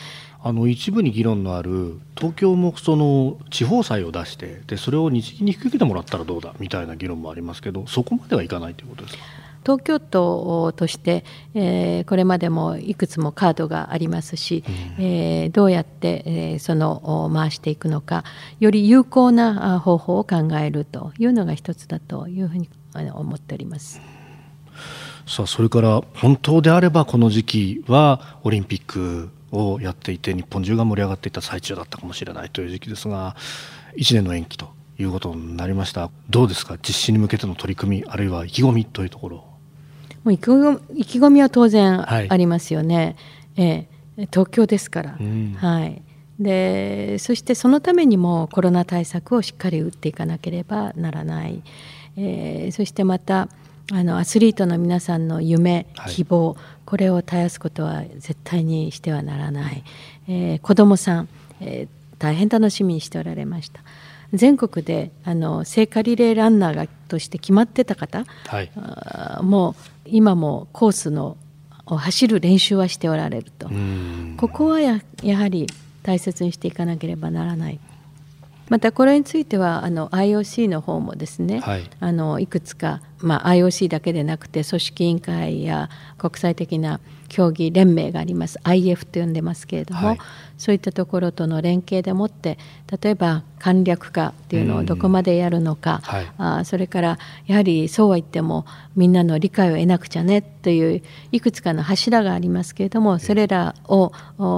[0.44, 9.24] あの一部に議論のある東京もその地方債を出してでそれを日銀に引き受けてもらったらどうだみたいな議論もありますけどそこまではいかないということですか？
[9.64, 11.24] 東京都として、
[11.54, 14.64] えー、これまでもいくつもカードがありますし、
[14.98, 18.24] うん、えー、どうやって、えー、その回していくのか
[18.60, 22.70] より有効な方法を考えるというのが一つだというふうに
[23.14, 24.02] 思っております。
[25.28, 33.36] さあそれから本当であればこの時期はオリンピックをやっていて日本中が盛り上がっていた最中だったかもしれないという時期ですが
[33.98, 36.10] 1年の延期ということになりました。
[36.30, 36.78] どうですか？
[36.78, 39.38] 実施に向けての取り組みあるいは意気込みというところ。
[40.24, 43.16] もう意気込みは当然ありますよね、
[43.58, 43.88] はい、え
[44.18, 46.02] え、東京ですから、うん、はい。
[46.40, 51.62] でそしてそのためにもコロナ対策をしっかり打っていかなければならない、
[52.18, 53.48] えー、そしてまた
[53.92, 56.58] あのアスリートの皆さんの夢、希望、はい、
[56.92, 59.82] これを絶やすことは絶対にしてはならない、
[60.28, 61.30] えー、子どもさん、
[61.62, 63.80] えー、大変楽しみにしておられました。
[64.34, 68.70] 全国であの聖火リレーランナーがとして決まってた方、はい、
[69.42, 69.76] もう
[70.06, 71.38] 今もコースの
[71.86, 73.70] を走る練習はしておられると
[74.36, 75.68] ここはややはり
[76.04, 77.80] 大切にしていかなければならない
[78.70, 87.00] またこれについてはあの IOC の方もですね、はい、あのいくつか、まあ、IOC だけでなくて組織委員会や国際的な
[87.32, 88.60] 競技連盟があります。
[88.64, 90.18] IF と呼んでますけれども、はい、
[90.58, 92.58] そういったところとの連携でもって
[93.02, 98.66] 例えば簡略化っていうのをどこまでやるのか、はい、あそれからやはりそうは言っても
[98.98, 104.12] みんなの理解を得なくちゃねといういくつかの柱がありますけれどもそれらを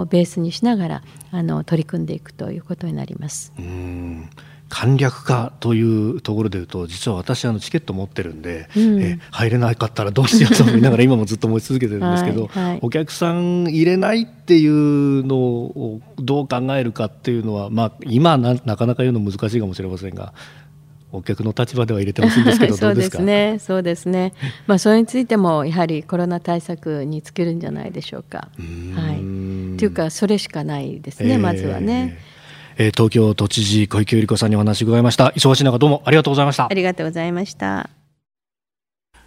[0.09, 3.53] ベースにしながらあの取り組んでいくということになります。
[3.59, 4.29] うん
[4.73, 20.33] 簡略化というところでいうと実は私あのチケット持ってるんで、うん、え入れなかったらどうしようと思いながら今もずっと思い続けてるんですけどはい、お客さん入れないっていうのをどう考えるかっていうのは、まあ、今ななかなか言うの難しいかもしれませんが。
[21.15, 24.33] お客の立場では入れてほしいんですけど そうですね、そうですね。
[24.65, 28.47] まあそれについてもやはりコロナ対策につけるんじゃないでしょうか。
[28.95, 29.77] はい。
[29.77, 32.17] というかそれしかないですね、えー、まずはね。
[32.77, 37.89] えー、東京都知事小池百合子さんにお話を伺いました忙しい中どうもありがとうございましたありがとうございました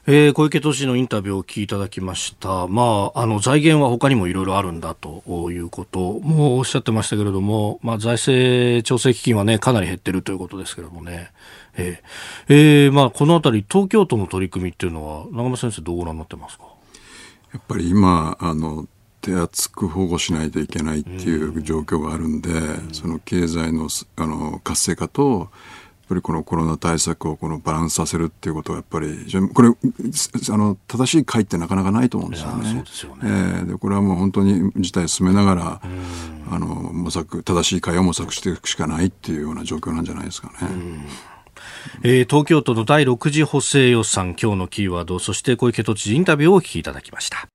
[0.09, 2.69] えー、小池都知事のインタビューを聞きいただきました。
[2.69, 11.33] まあ、あの、財源は他にもいろいろあるんだということもおっしゃってましたけれども、まあ、財政調整基金はね、かなり減ってるということですけれどもね。
[11.77, 12.55] えー、
[12.87, 16.67] えー、まあ、このあたり、東京都の取り組みっていうのは、長間先生どうご覧になってますか？
[17.53, 18.87] やっぱり今、あの、
[19.27, 22.51] 手厚く保護しないといけないっていう状況があるんで、
[22.93, 25.49] その経済のあの活性化と、やっ
[26.11, 32.71] ぱりこのコロナ対策をこのバランスさせるっていうことはやっぱりこれあの正しい会ってなかなかないと思うんですよね。
[32.71, 35.81] そうですよね、えー、でこれはもう本当に事態を進めながら
[36.49, 40.55] あの模索正しい会を模索していくしかないっていうような状況なんじゃないですかね。
[42.05, 47.49] えー、東京都の第6次補正予算今日のキーワードそして小池都知事インタビューをお聞きいただきました。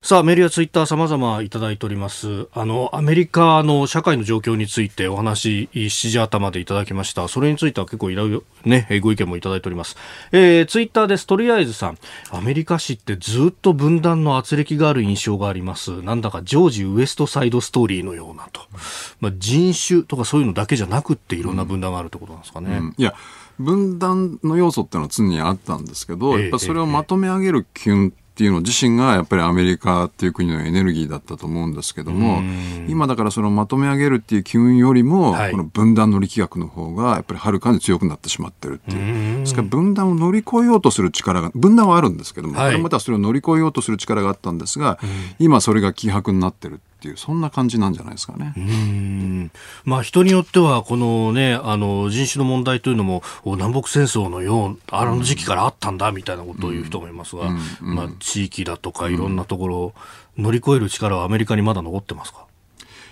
[0.00, 2.46] さあ、メールやツイッター様々いただいております。
[2.52, 7.26] あの、アメリカの社会の状況についてお話、7時頭でいただきました。
[7.26, 9.96] それについては結構いろいろね、ご意見もいただいております。
[10.30, 11.26] えー、ツイッターです。
[11.26, 11.98] とりあえずさん、
[12.30, 16.00] アメリカ史ってずっと分断の圧力がある印象があります。
[16.00, 18.60] なんだかジョージ・ウエストサイドストーリーのようなと。
[19.20, 22.70] まあ、人種とかそういうのだけじゃなくっていろんな分断があるってことなんですかね。
[22.70, 23.14] うんうん、いや、
[23.58, 32.40] 分断の要素っていうのは常にあったんですけど、やっぱそれをまとめ上げる機運っていうの自身がやっぱりアメリカっていう国のエネルギーだったと思うんですけども、
[32.86, 39.40] 今だからそのまとめ上げるっていう機運よりも、はい、この分断の力学の方がやっぱりはるかに強くなってしまってるっていう。
[39.40, 45.00] ですから分断を乗り越えようとする力が、分断はあるんですけども、はい、これまたそれを乗り越えようとする力があったんですが、
[45.40, 48.52] 今それが希薄になってるっていうそんな感じなんじゃないですかね。
[48.56, 49.52] うん
[49.84, 59.94] まあ人によってはこのねあの人種の問題というのも南北戦争のようあの時期からあったんだみたいなことを言う人もいますが、まあ地域だとかいろんなところを
[60.36, 62.46] 乗り越える力はアメリカにまだ残ってますか？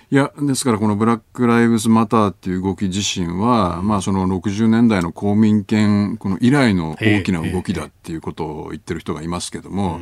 [0.09, 10.01] いや、ですからこのブラック・ライブズ・マターっていう動き自身は、まあその60年代の公民権、この以来の大きな動きだっていうことを言ってる人がいますけども、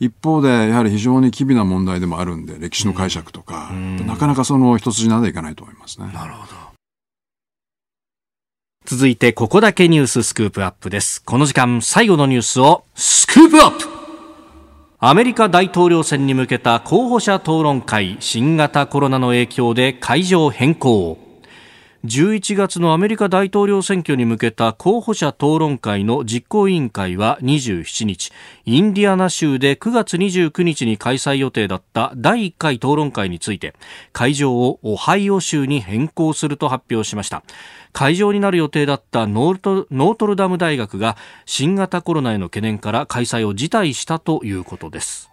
[0.00, 6.10] 一方で、やはり非常に機微な問題でもあるんで、歴史の解釈とか、なかなかその一筋縄でいかないと思いますね。
[6.12, 6.54] なるほど。
[8.84, 11.22] 続いて、ここだけニューススクープアップです。
[11.22, 13.98] この時間、最後のニュースを、スクープアップ
[15.00, 21.27] アメリカ大統領選に向けた候補者討論会新型コロナの影響で会場変更
[22.08, 28.32] 11月のアメリカ大統領選挙に向けた候補者討論会の実行委員会は27日
[28.64, 33.74] インディアナ州で9月29日に開催予定だった第1回討論会について
[34.14, 37.42] 会場をオハイオ州に変更すると発表しました
[37.92, 45.27] 会場になる予定だったノートルダム大学が新型コロナへの懸念から開催を辞退したということです。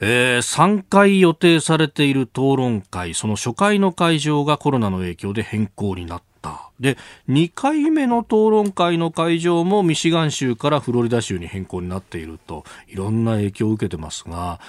[0.00, 6.70] えー、3回予定されている討論会、その初回の会場がコロナの影響で変更になった。
[6.78, 6.96] で、
[7.28, 14.60] 2回目の討論会の会場もミシガン州からフロリダ州に変更になっていると、いろんな影響を受けてますが、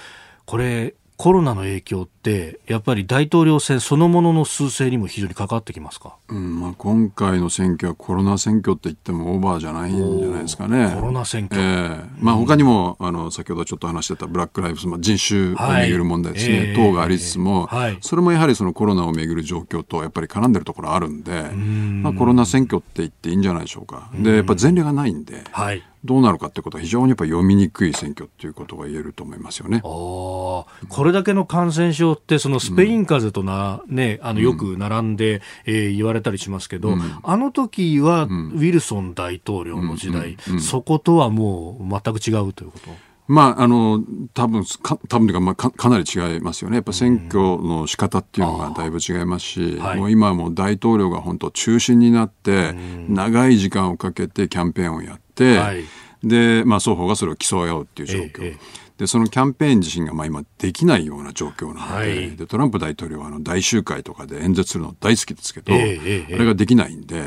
[0.46, 10.94] これ、コロナの影響ってやっぱり大統領選そのものの数勢にも非常に関わってきますか、うんまあ、今回の選挙はコロナ選挙って言ってもオーバーじゃないんじゃないですかね。
[10.94, 22.00] コロナ選挙、えーまあ、他にも、あの先ほどちょっと話してたブラック・ライブズ、まあ、人種をめぐる問題ですね、はい、等がありつつも、はい、それもやはりそのコロナをめぐる状況とやっぱり絡んでるところあるんで、ん。
[22.04, 24.08] まあ、コロナ選挙って言っていいんじゃないでしょうか。
[24.14, 29.80] でやっぱ前例がないんで、はいどうなるかってことは非常にやっぱ読みにくい選挙っていうことが言えると思いますよね。
[29.82, 30.66] こ
[31.04, 42.90] れだけの感染症ってそのスペイン風邪とな、ね、あのよく並んで、えー、言われたりしますけど、うん、あの時はウィルソン大統領の時代、そことはもう全く違うということ？
[43.30, 46.76] まあ、あの、多分か、多分というか、まあか、かなり違いますよね。
[46.76, 52.74] やっぱ選挙の仕方っていうのがだいぶ違いますし、はい、もう今はもう大統領が本当中心になって、
[53.06, 55.84] 長い時間をかけてキャンペーンをやって、はい、
[56.22, 58.44] で、まあ、双方がそれを競い合うっていう状況。
[58.44, 67.26] ええでそのキャンペーン自身がまあ今できないような状況なのではい、でトランプ大統領はあの大集会とかで演説するの大好きですけど、えー、あれができないんで、やっ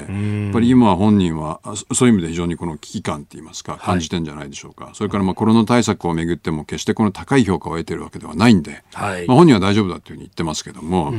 [0.52, 1.62] ぱり今本人は
[1.94, 11.14] そういう意味で非常にこの危機感って言いますか感じてんじゃないでしょうか、はい、それからまあコロナ対策をめぐっても決してこの高い評価を得てるわけではないんで、はい、まあ、本人は大丈夫だというふうに言ってますけども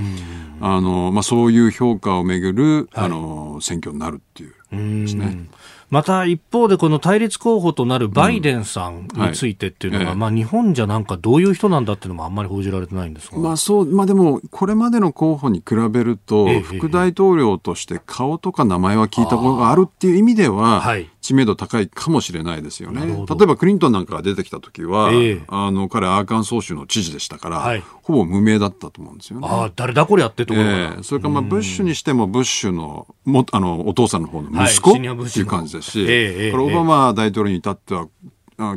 [0.61, 5.47] あの、まあ、そういう評価をめぐる、あの選挙になるっていうですね。
[5.91, 10.09] また一方でこの対立候補となるバイデンさんについてっていうのが、うん。
[10.09, 13.37] はい、まあ日本じゃなんかどういう人なんだっていうのもあんまり報じられてないんですが。
[13.39, 23.07] まあそう、まあでもこれまでの候補に比べると、副大統領として顔とか名前は聞いたことがあるっていう意味では、はい、知名度高いかもしれないですよね。
[23.07, 29.47] 例えばクリントンなんかが出てきた時は、えー、あの彼アーカンソー州の知事でしたから、はい、ほぼ無名だったと思うんですよね。
[29.49, 38.09] ああ、誰だこれやってところ、えー、それからまあブッシュにしてもブッシュのもあのお父さんの方の息子、はい、っていう感じですし、えー、これオバマ大統領に至っては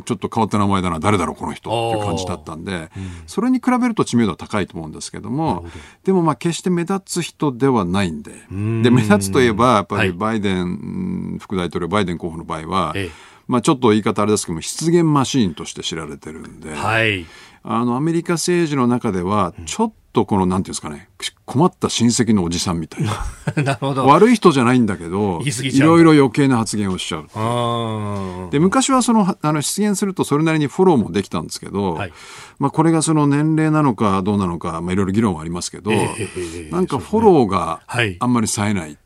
[0.04, 2.88] ちょっと変わった名前だな、誰だろう、この人っていう感じだったんで、うん、
[3.26, 5.70] それに比べると知名度は高いと思うんですけども、ど。
[6.04, 8.82] でもまあ決して目立つ人ではないんで、ん。
[8.82, 13.10] で、目立つといえば、やっぱりバイデン、はい、副大統領、バイデン候補の場合は、ええ、
[13.46, 17.26] まあちょっと言い方あれですけども、失言マシーンとして知られてるんで、はい、
[17.62, 21.08] あの、アメリカ政治の中では、ちょっとこの、なんていうんですかね、
[21.44, 23.12] 困った親戚のおじさんみたいな。
[23.62, 24.06] なるほど。
[24.06, 28.50] 悪い人じゃないんだけど、いろいろ余計な発言をしちゃう。
[28.50, 32.12] で、昔はその、あの、出現するとそれなりにフォローもできたんですけど、はい、
[32.58, 37.82] まあ、これがその年齢なのかどうなのか、まあ、いろいろ議論はありますけど、えー、なんかフォローが
[38.20, 38.96] あんまり冴えない。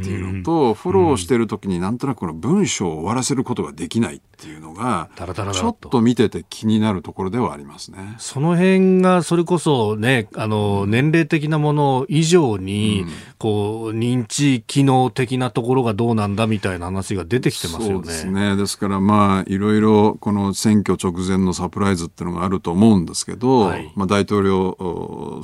[0.00, 8.16] っていうのと、フォローしてる時になんとなくこの文章を終わらせることができないっていうのが、ちょっと見てて気になるところではありますね。
[8.18, 13.06] その辺がそれこそね、あの、年齢的なもの以上に、
[13.38, 17.94] こう、認知機能的なところがどうなんだみたいな話が出てきてますよね。
[17.94, 18.56] そうですね。
[18.56, 24.76] ですからまあ、いろいろこの選挙直前のサプライズっていうのがあると思うんですけど、はい、まあ大統領、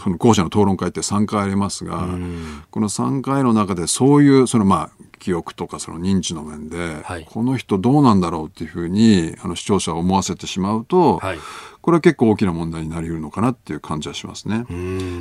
[0.03, 2.09] その候補者の討論会って3回ありますが、
[2.71, 4.91] この3回の中でそういう、そのまあ、
[5.21, 11.39] 記憶とかその認知の面で、はい、この人どうなんだろうっていうふうにあの視聴者を思わせてしまうと、はい、
[11.81, 14.65] これは結構大きな問題になりうるのかなっていう感じはしますね。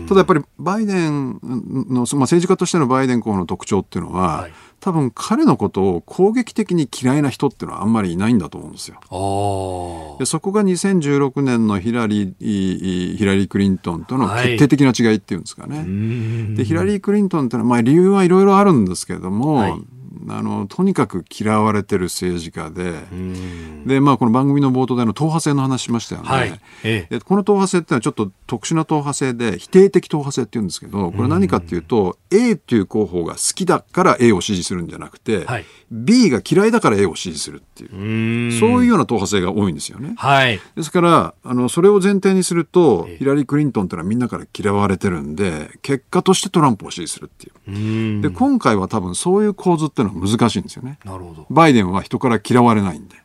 [0.07, 4.51] ただやっぱりバイデンの、まあ、政治家としてのバイデン候補の特徴っていうのは、はい。
[4.79, 8.99] 多分彼のことを攻撃的に嫌いな人っていうのはあんまりいないんだと思うんですよ。
[10.19, 15.79] でそこが2016年のヒラリーヒラリー・クリントンとの決定的な違いっていうんですかね。
[15.79, 19.81] はい、でヒラリー・クリントンっていうのは、まあ、理由はいろいろあるんですけれども、はい
[20.28, 22.93] あのとにかく嫌われてる政治家で
[23.86, 26.59] で、まあ、この番組の冒頭での党派制の話しましたよね、はい。
[26.84, 38.51] ええ、でこの党派制ってのはちょっと特殊な党派制で否定的党派制っていうんですけどこれ何かっていうと A っていう候補が好きだから A を支持するんじゃなくて、はい、B が嫌いだから A を支持するっていう。
[38.59, 40.13] そういうような党派制が多いんですよね。
[40.17, 48.22] はい、ですからあのそれを前提にするとヒラリー・クリントンっていうのはみんなから嫌われてるんで結果としてトランプを支持するっていう。
[48.22, 50.99] で今回は多分そういう構図っていうのは難しいんですよね。
[51.03, 51.45] なるほど。
[51.49, 53.16] バイデンは人から嫌われないんで。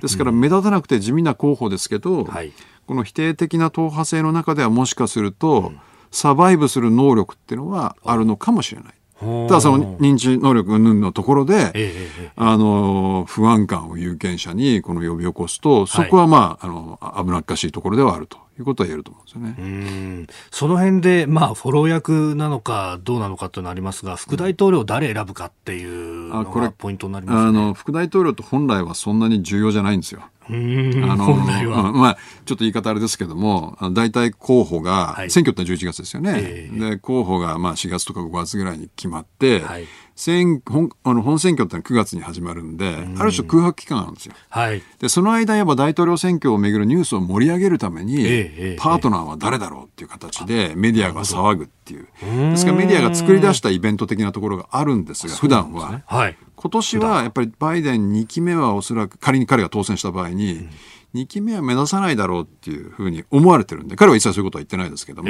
[0.00, 2.52] ですから目立たなくて地味な候補ですけど、はい、
[2.86, 5.72] この否定的な党派制の中ではもしかすると、
[6.10, 8.16] サバイブする能力っていうのはあ。
[8.16, 8.94] るのかもしれない。
[9.48, 11.72] ただその認知能力云々のところで、
[12.34, 20.26] あの、不安感を有権者にこの呼び起こすと、そこはまあ、あの、危なっかしいところではあるということは言えると思うんですよね。
[20.50, 30.22] その辺で、まあ、フォロー役なのかどうなのかというのはありますが、副大統領誰選ぶかっていうのがポイントになります、ね、あの、副大統領と本来はそんなに重要じゃないんですよ。
[30.48, 31.34] あの、
[31.92, 36.32] まあ、ちょっと言い方あれですけども、大体候補が、はい、選挙って11月ですよね。
[36.36, 39.86] えー、で、候補がまあ4月とか5月ぐらいに決まって、はい
[40.22, 43.20] 選本あの本選挙ってのは9月に始まるんで、ん。
[43.20, 44.34] ある種空白期間なんですよ。
[44.50, 52.06] はい、でその間、やっぱ大統領選挙をめぐるニュースを盛り上げるために、えー、パートナーは誰だろうっていう形でメディアが騒ぐっていう。
[52.50, 55.90] ですからメディアが作り出したイベント的なところがあるんですが、普段は。
[55.90, 56.04] ね。
[56.06, 60.70] はい、今年はやっぱりバイデン2期目はおそらく仮に彼が当選した場合に、うん
[61.14, 65.28] 2期目は目指さないだろうっていうふうに思われてるんで、彼は一切そういうことは言ってないですけども、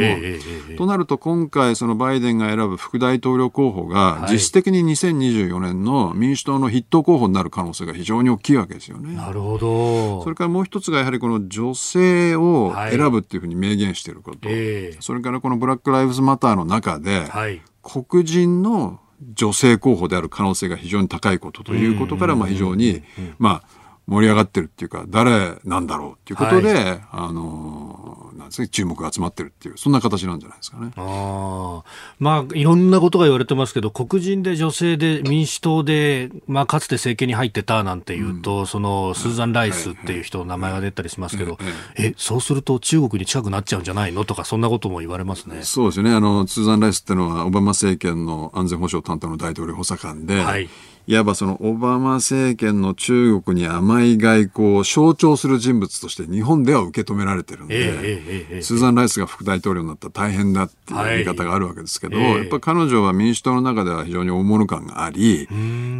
[0.76, 9.14] となると今回そのバイデンが選ぶ副大統領候補が実質的に2024年の民主党の筆頭候補になる可能性が非常に大きいわけですよね。
[9.16, 10.22] なるほど。
[10.22, 14.97] それからもう一つがやはりこの女性を選ぶっていうふうに明言していること、はいえ。
[14.99, 19.01] ー、それからこのブラック・ライブズ・マターの中で、はい、黒人の
[19.35, 23.03] 女性候補である可能性が非常に高いことということから、まあ非常に、
[23.39, 30.90] まあ、盛り上がってるっていうか、誰なんだろうっていうことで、はい、あの、なんですね、注目が集まってるっていう、そんな形なんじゃないですかね。
[30.96, 31.82] あ
[32.18, 41.57] まあ、いろんなことが言われてますけど、黒人で女性で民主党で、まあ、かつて政権に入ってたなんていうと、うん、その、スーザン・ライスっていう人の名前が出たりしますけど、
[41.96, 44.24] え、そうすると中国に近くなっちゃうんじゃないの？
[44.24, 45.62] とか、そんなことも言われますね。
[45.62, 46.12] そうですね。
[46.12, 50.68] あの、スーザン・ライスっていうのは、オバマ政権の安全保障担当の大統領補佐官で、はい
[51.07, 65.48] いわばそのオバマ政権の中国に甘い外交を象徴する人物として日本では受け止められてるんで、スーザン・ライスが副大統領になったら大変だっていう言い方があるわけですけど、はい、やっぱ彼女は民主党の中では非常に大物感があり、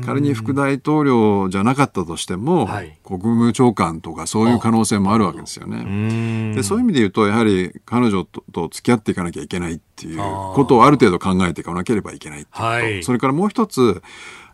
[0.05, 6.55] 仮に副大統領じゃなかったとしても、はい、国務長官とかそういう可能性もあるわけですよね。
[6.55, 14.03] でそういう意味で言うと、やはり彼女とと付き合っていかなきゃいけないっていうことをある程度考えていかなければいけないっていと、はい、それからもう一つ、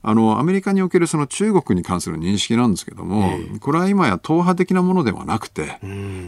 [0.02, 5.78] あのアメリカにおけるその中国に関する認識なんですけども、えー、これは今や党派的なものではなくて、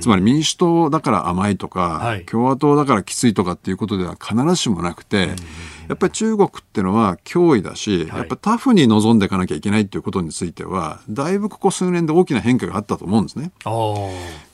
[0.00, 5.30] つまり民主党だから甘いとか、はい、共和党だからきついとかっていうことでは必ずしもなくて、
[5.88, 13.52] やっぱり中国っていうのは脅威だし、はい、やっぱタフに臨んでいかなきゃいけないっていうことについては、だいぶここ数年で大きな変化があったと思うんですね。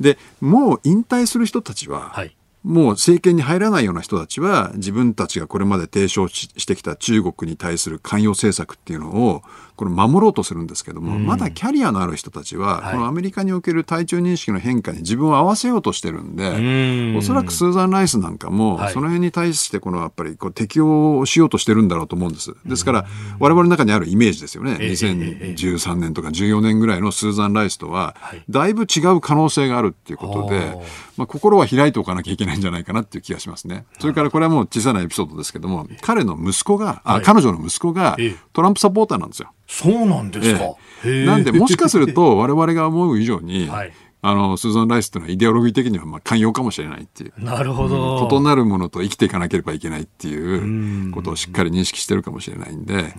[0.01, 2.36] で、もう引退する人たちは、はい
[2.67, 9.43] もう政権に入らないような人たちは自分たちがこれまで提唱してきた中国に対する関与政策っていうのを
[9.77, 22.55] これ守ろうとするんですけども、うん、まだキャリアのある人たちは、このアメリカにおける対中認識の変化に自分を合わせようとしてるんで、うん、おそらくスーザン・ライスなんかも、その辺に対してこのやっぱりこう適応しようとしてるんだろうと思うんです。
[22.65, 23.07] ですから、
[23.39, 24.73] 我々の中にあるイメージですよね。
[24.81, 28.17] 2013年とか14年ぐらいのスーザン・ライスとは、
[28.49, 30.75] だいぶ違う可能性があるっていうことで、
[31.19, 33.87] まあ、心は開いておかなきゃいけないんじゃないかなっていう気がしますね。
[33.99, 38.17] それからこれはもう小さなエピソードですけども、彼の息子が、あ、彼女の息子が
[38.53, 39.53] トランプサポーターなんですよ。
[39.67, 40.75] そうなんですか。
[41.05, 43.93] ええ、なんで、もしかすると、 我々が思う以上に、はい、
[44.23, 47.33] あの、スーザン・ライスっていうのはイデオロギー的にはまあ寛容かもしれないっていう。
[47.39, 53.15] なるほど、異なるものと生きていかなければいけないっていうことをしっかり認識してるかもしれないんで、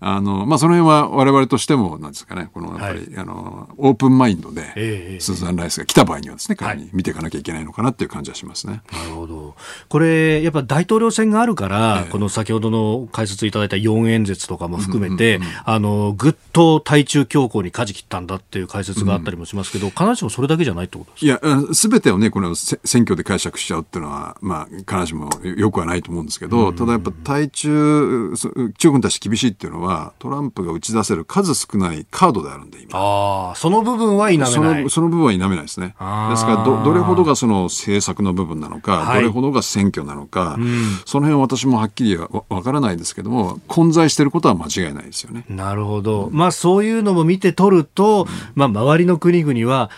[0.00, 8.82] あの、まあ、その辺は我々としても、なんですかね、この、やっぱり、はい、あの、オープンマインドで、えー、スーザン・ライスが来た場合にはですね、彼に見ていかなきゃいけないのかなっていう感じはしますね。
[8.92, 9.54] なるほど。
[9.88, 21.48] これ、やっぱ大統領選があるから、えー、この先ほどの解説いただいた4演説とかも含めて、あの、ぐっと対中強硬に舵切ったんだっていう解説があったりもしますけど、うん、必ずしもそれだけじゃないってことですか？
[21.48, 28.32] いや、すべてをね、この選挙で解釈しちゃうっていうのは、まあ、必ずしもよくはないと思うんですけど、ただやっぱ対中、
[28.78, 29.85] 中国に対して厳しいっていうのは、
[30.18, 32.98] トランプが打ち出せる数少ないカードであるんで、今。
[32.98, 34.52] ああ、その部分は否めない。
[34.52, 35.88] そのその部分は否めないですね。
[35.88, 35.96] です
[36.44, 42.28] からど、どれほどがその政策の部分なのか、はい、どれほどが選挙なのか、うん、その辺は私もはっきりわ
[42.62, 45.44] からないですけども、混在していることは間違いないですよね。
[45.48, 46.28] なるほど。
[46.32, 49.90] まあそういうのも見て取ると、まあ周りの国々は、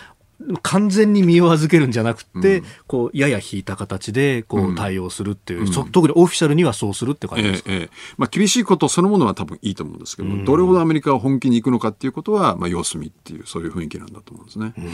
[0.61, 14.73] 完全に身を預けるんじゃなくて、うん、こうやや引いた形でこう対応するっていう、うん、特にオフィシャルにはそうするって感じですか、えええ、まあ、厳しいことそのものは多分いいと思うんですけど、うん、どれほどアメリカが本気に行くのかっていうことは、まあ、様子見っていうそういう雰囲気なんだと思うんですね。
[14.77, 14.89] うん。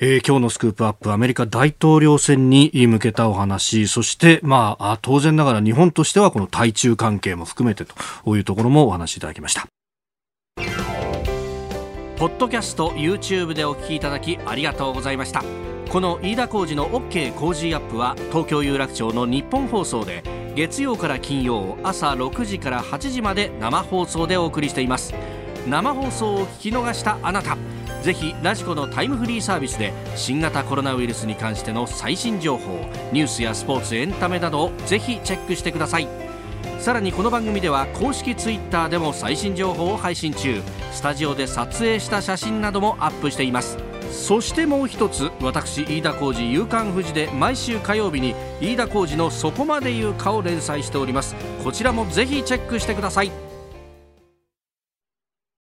[0.00, 3.86] えー、今日のスクープアップアメリカ大統領選に向けたお話。
[3.86, 9.66] そして、まあ、当然ながら日本としてはこの対中関係も含めてというところもお話しいただきました。
[12.22, 15.42] ポッドキャスト YouTube でお聞きいただきありがとうございました。
[15.90, 20.22] この飯田浩司の OK 工事アップは東京有楽町の日本放送で
[20.54, 25.12] 月曜から金曜朝6時から8時まで生放送でお送りしています。
[25.66, 27.58] 生放送を聞き逃したあなた
[28.04, 36.21] ぜひラジコのタイムフリーサービスで新型コロナウイルスに関しての最新情報ニュースやスポーツエンタメなどをぜひチェックしてください。
[36.78, 40.60] さらにこの番組では公式 Twitter でも最新情報を配信中。
[40.92, 43.78] スタジオで撮影した写真などもアップしています。
[44.10, 51.34] そしてもう一つ私飯田浩司夕刊フジで毎週火曜日に飯田浩司の「そこまで言うか」を連載しております。
[51.64, 53.51] こちらもぜひチェックしてください。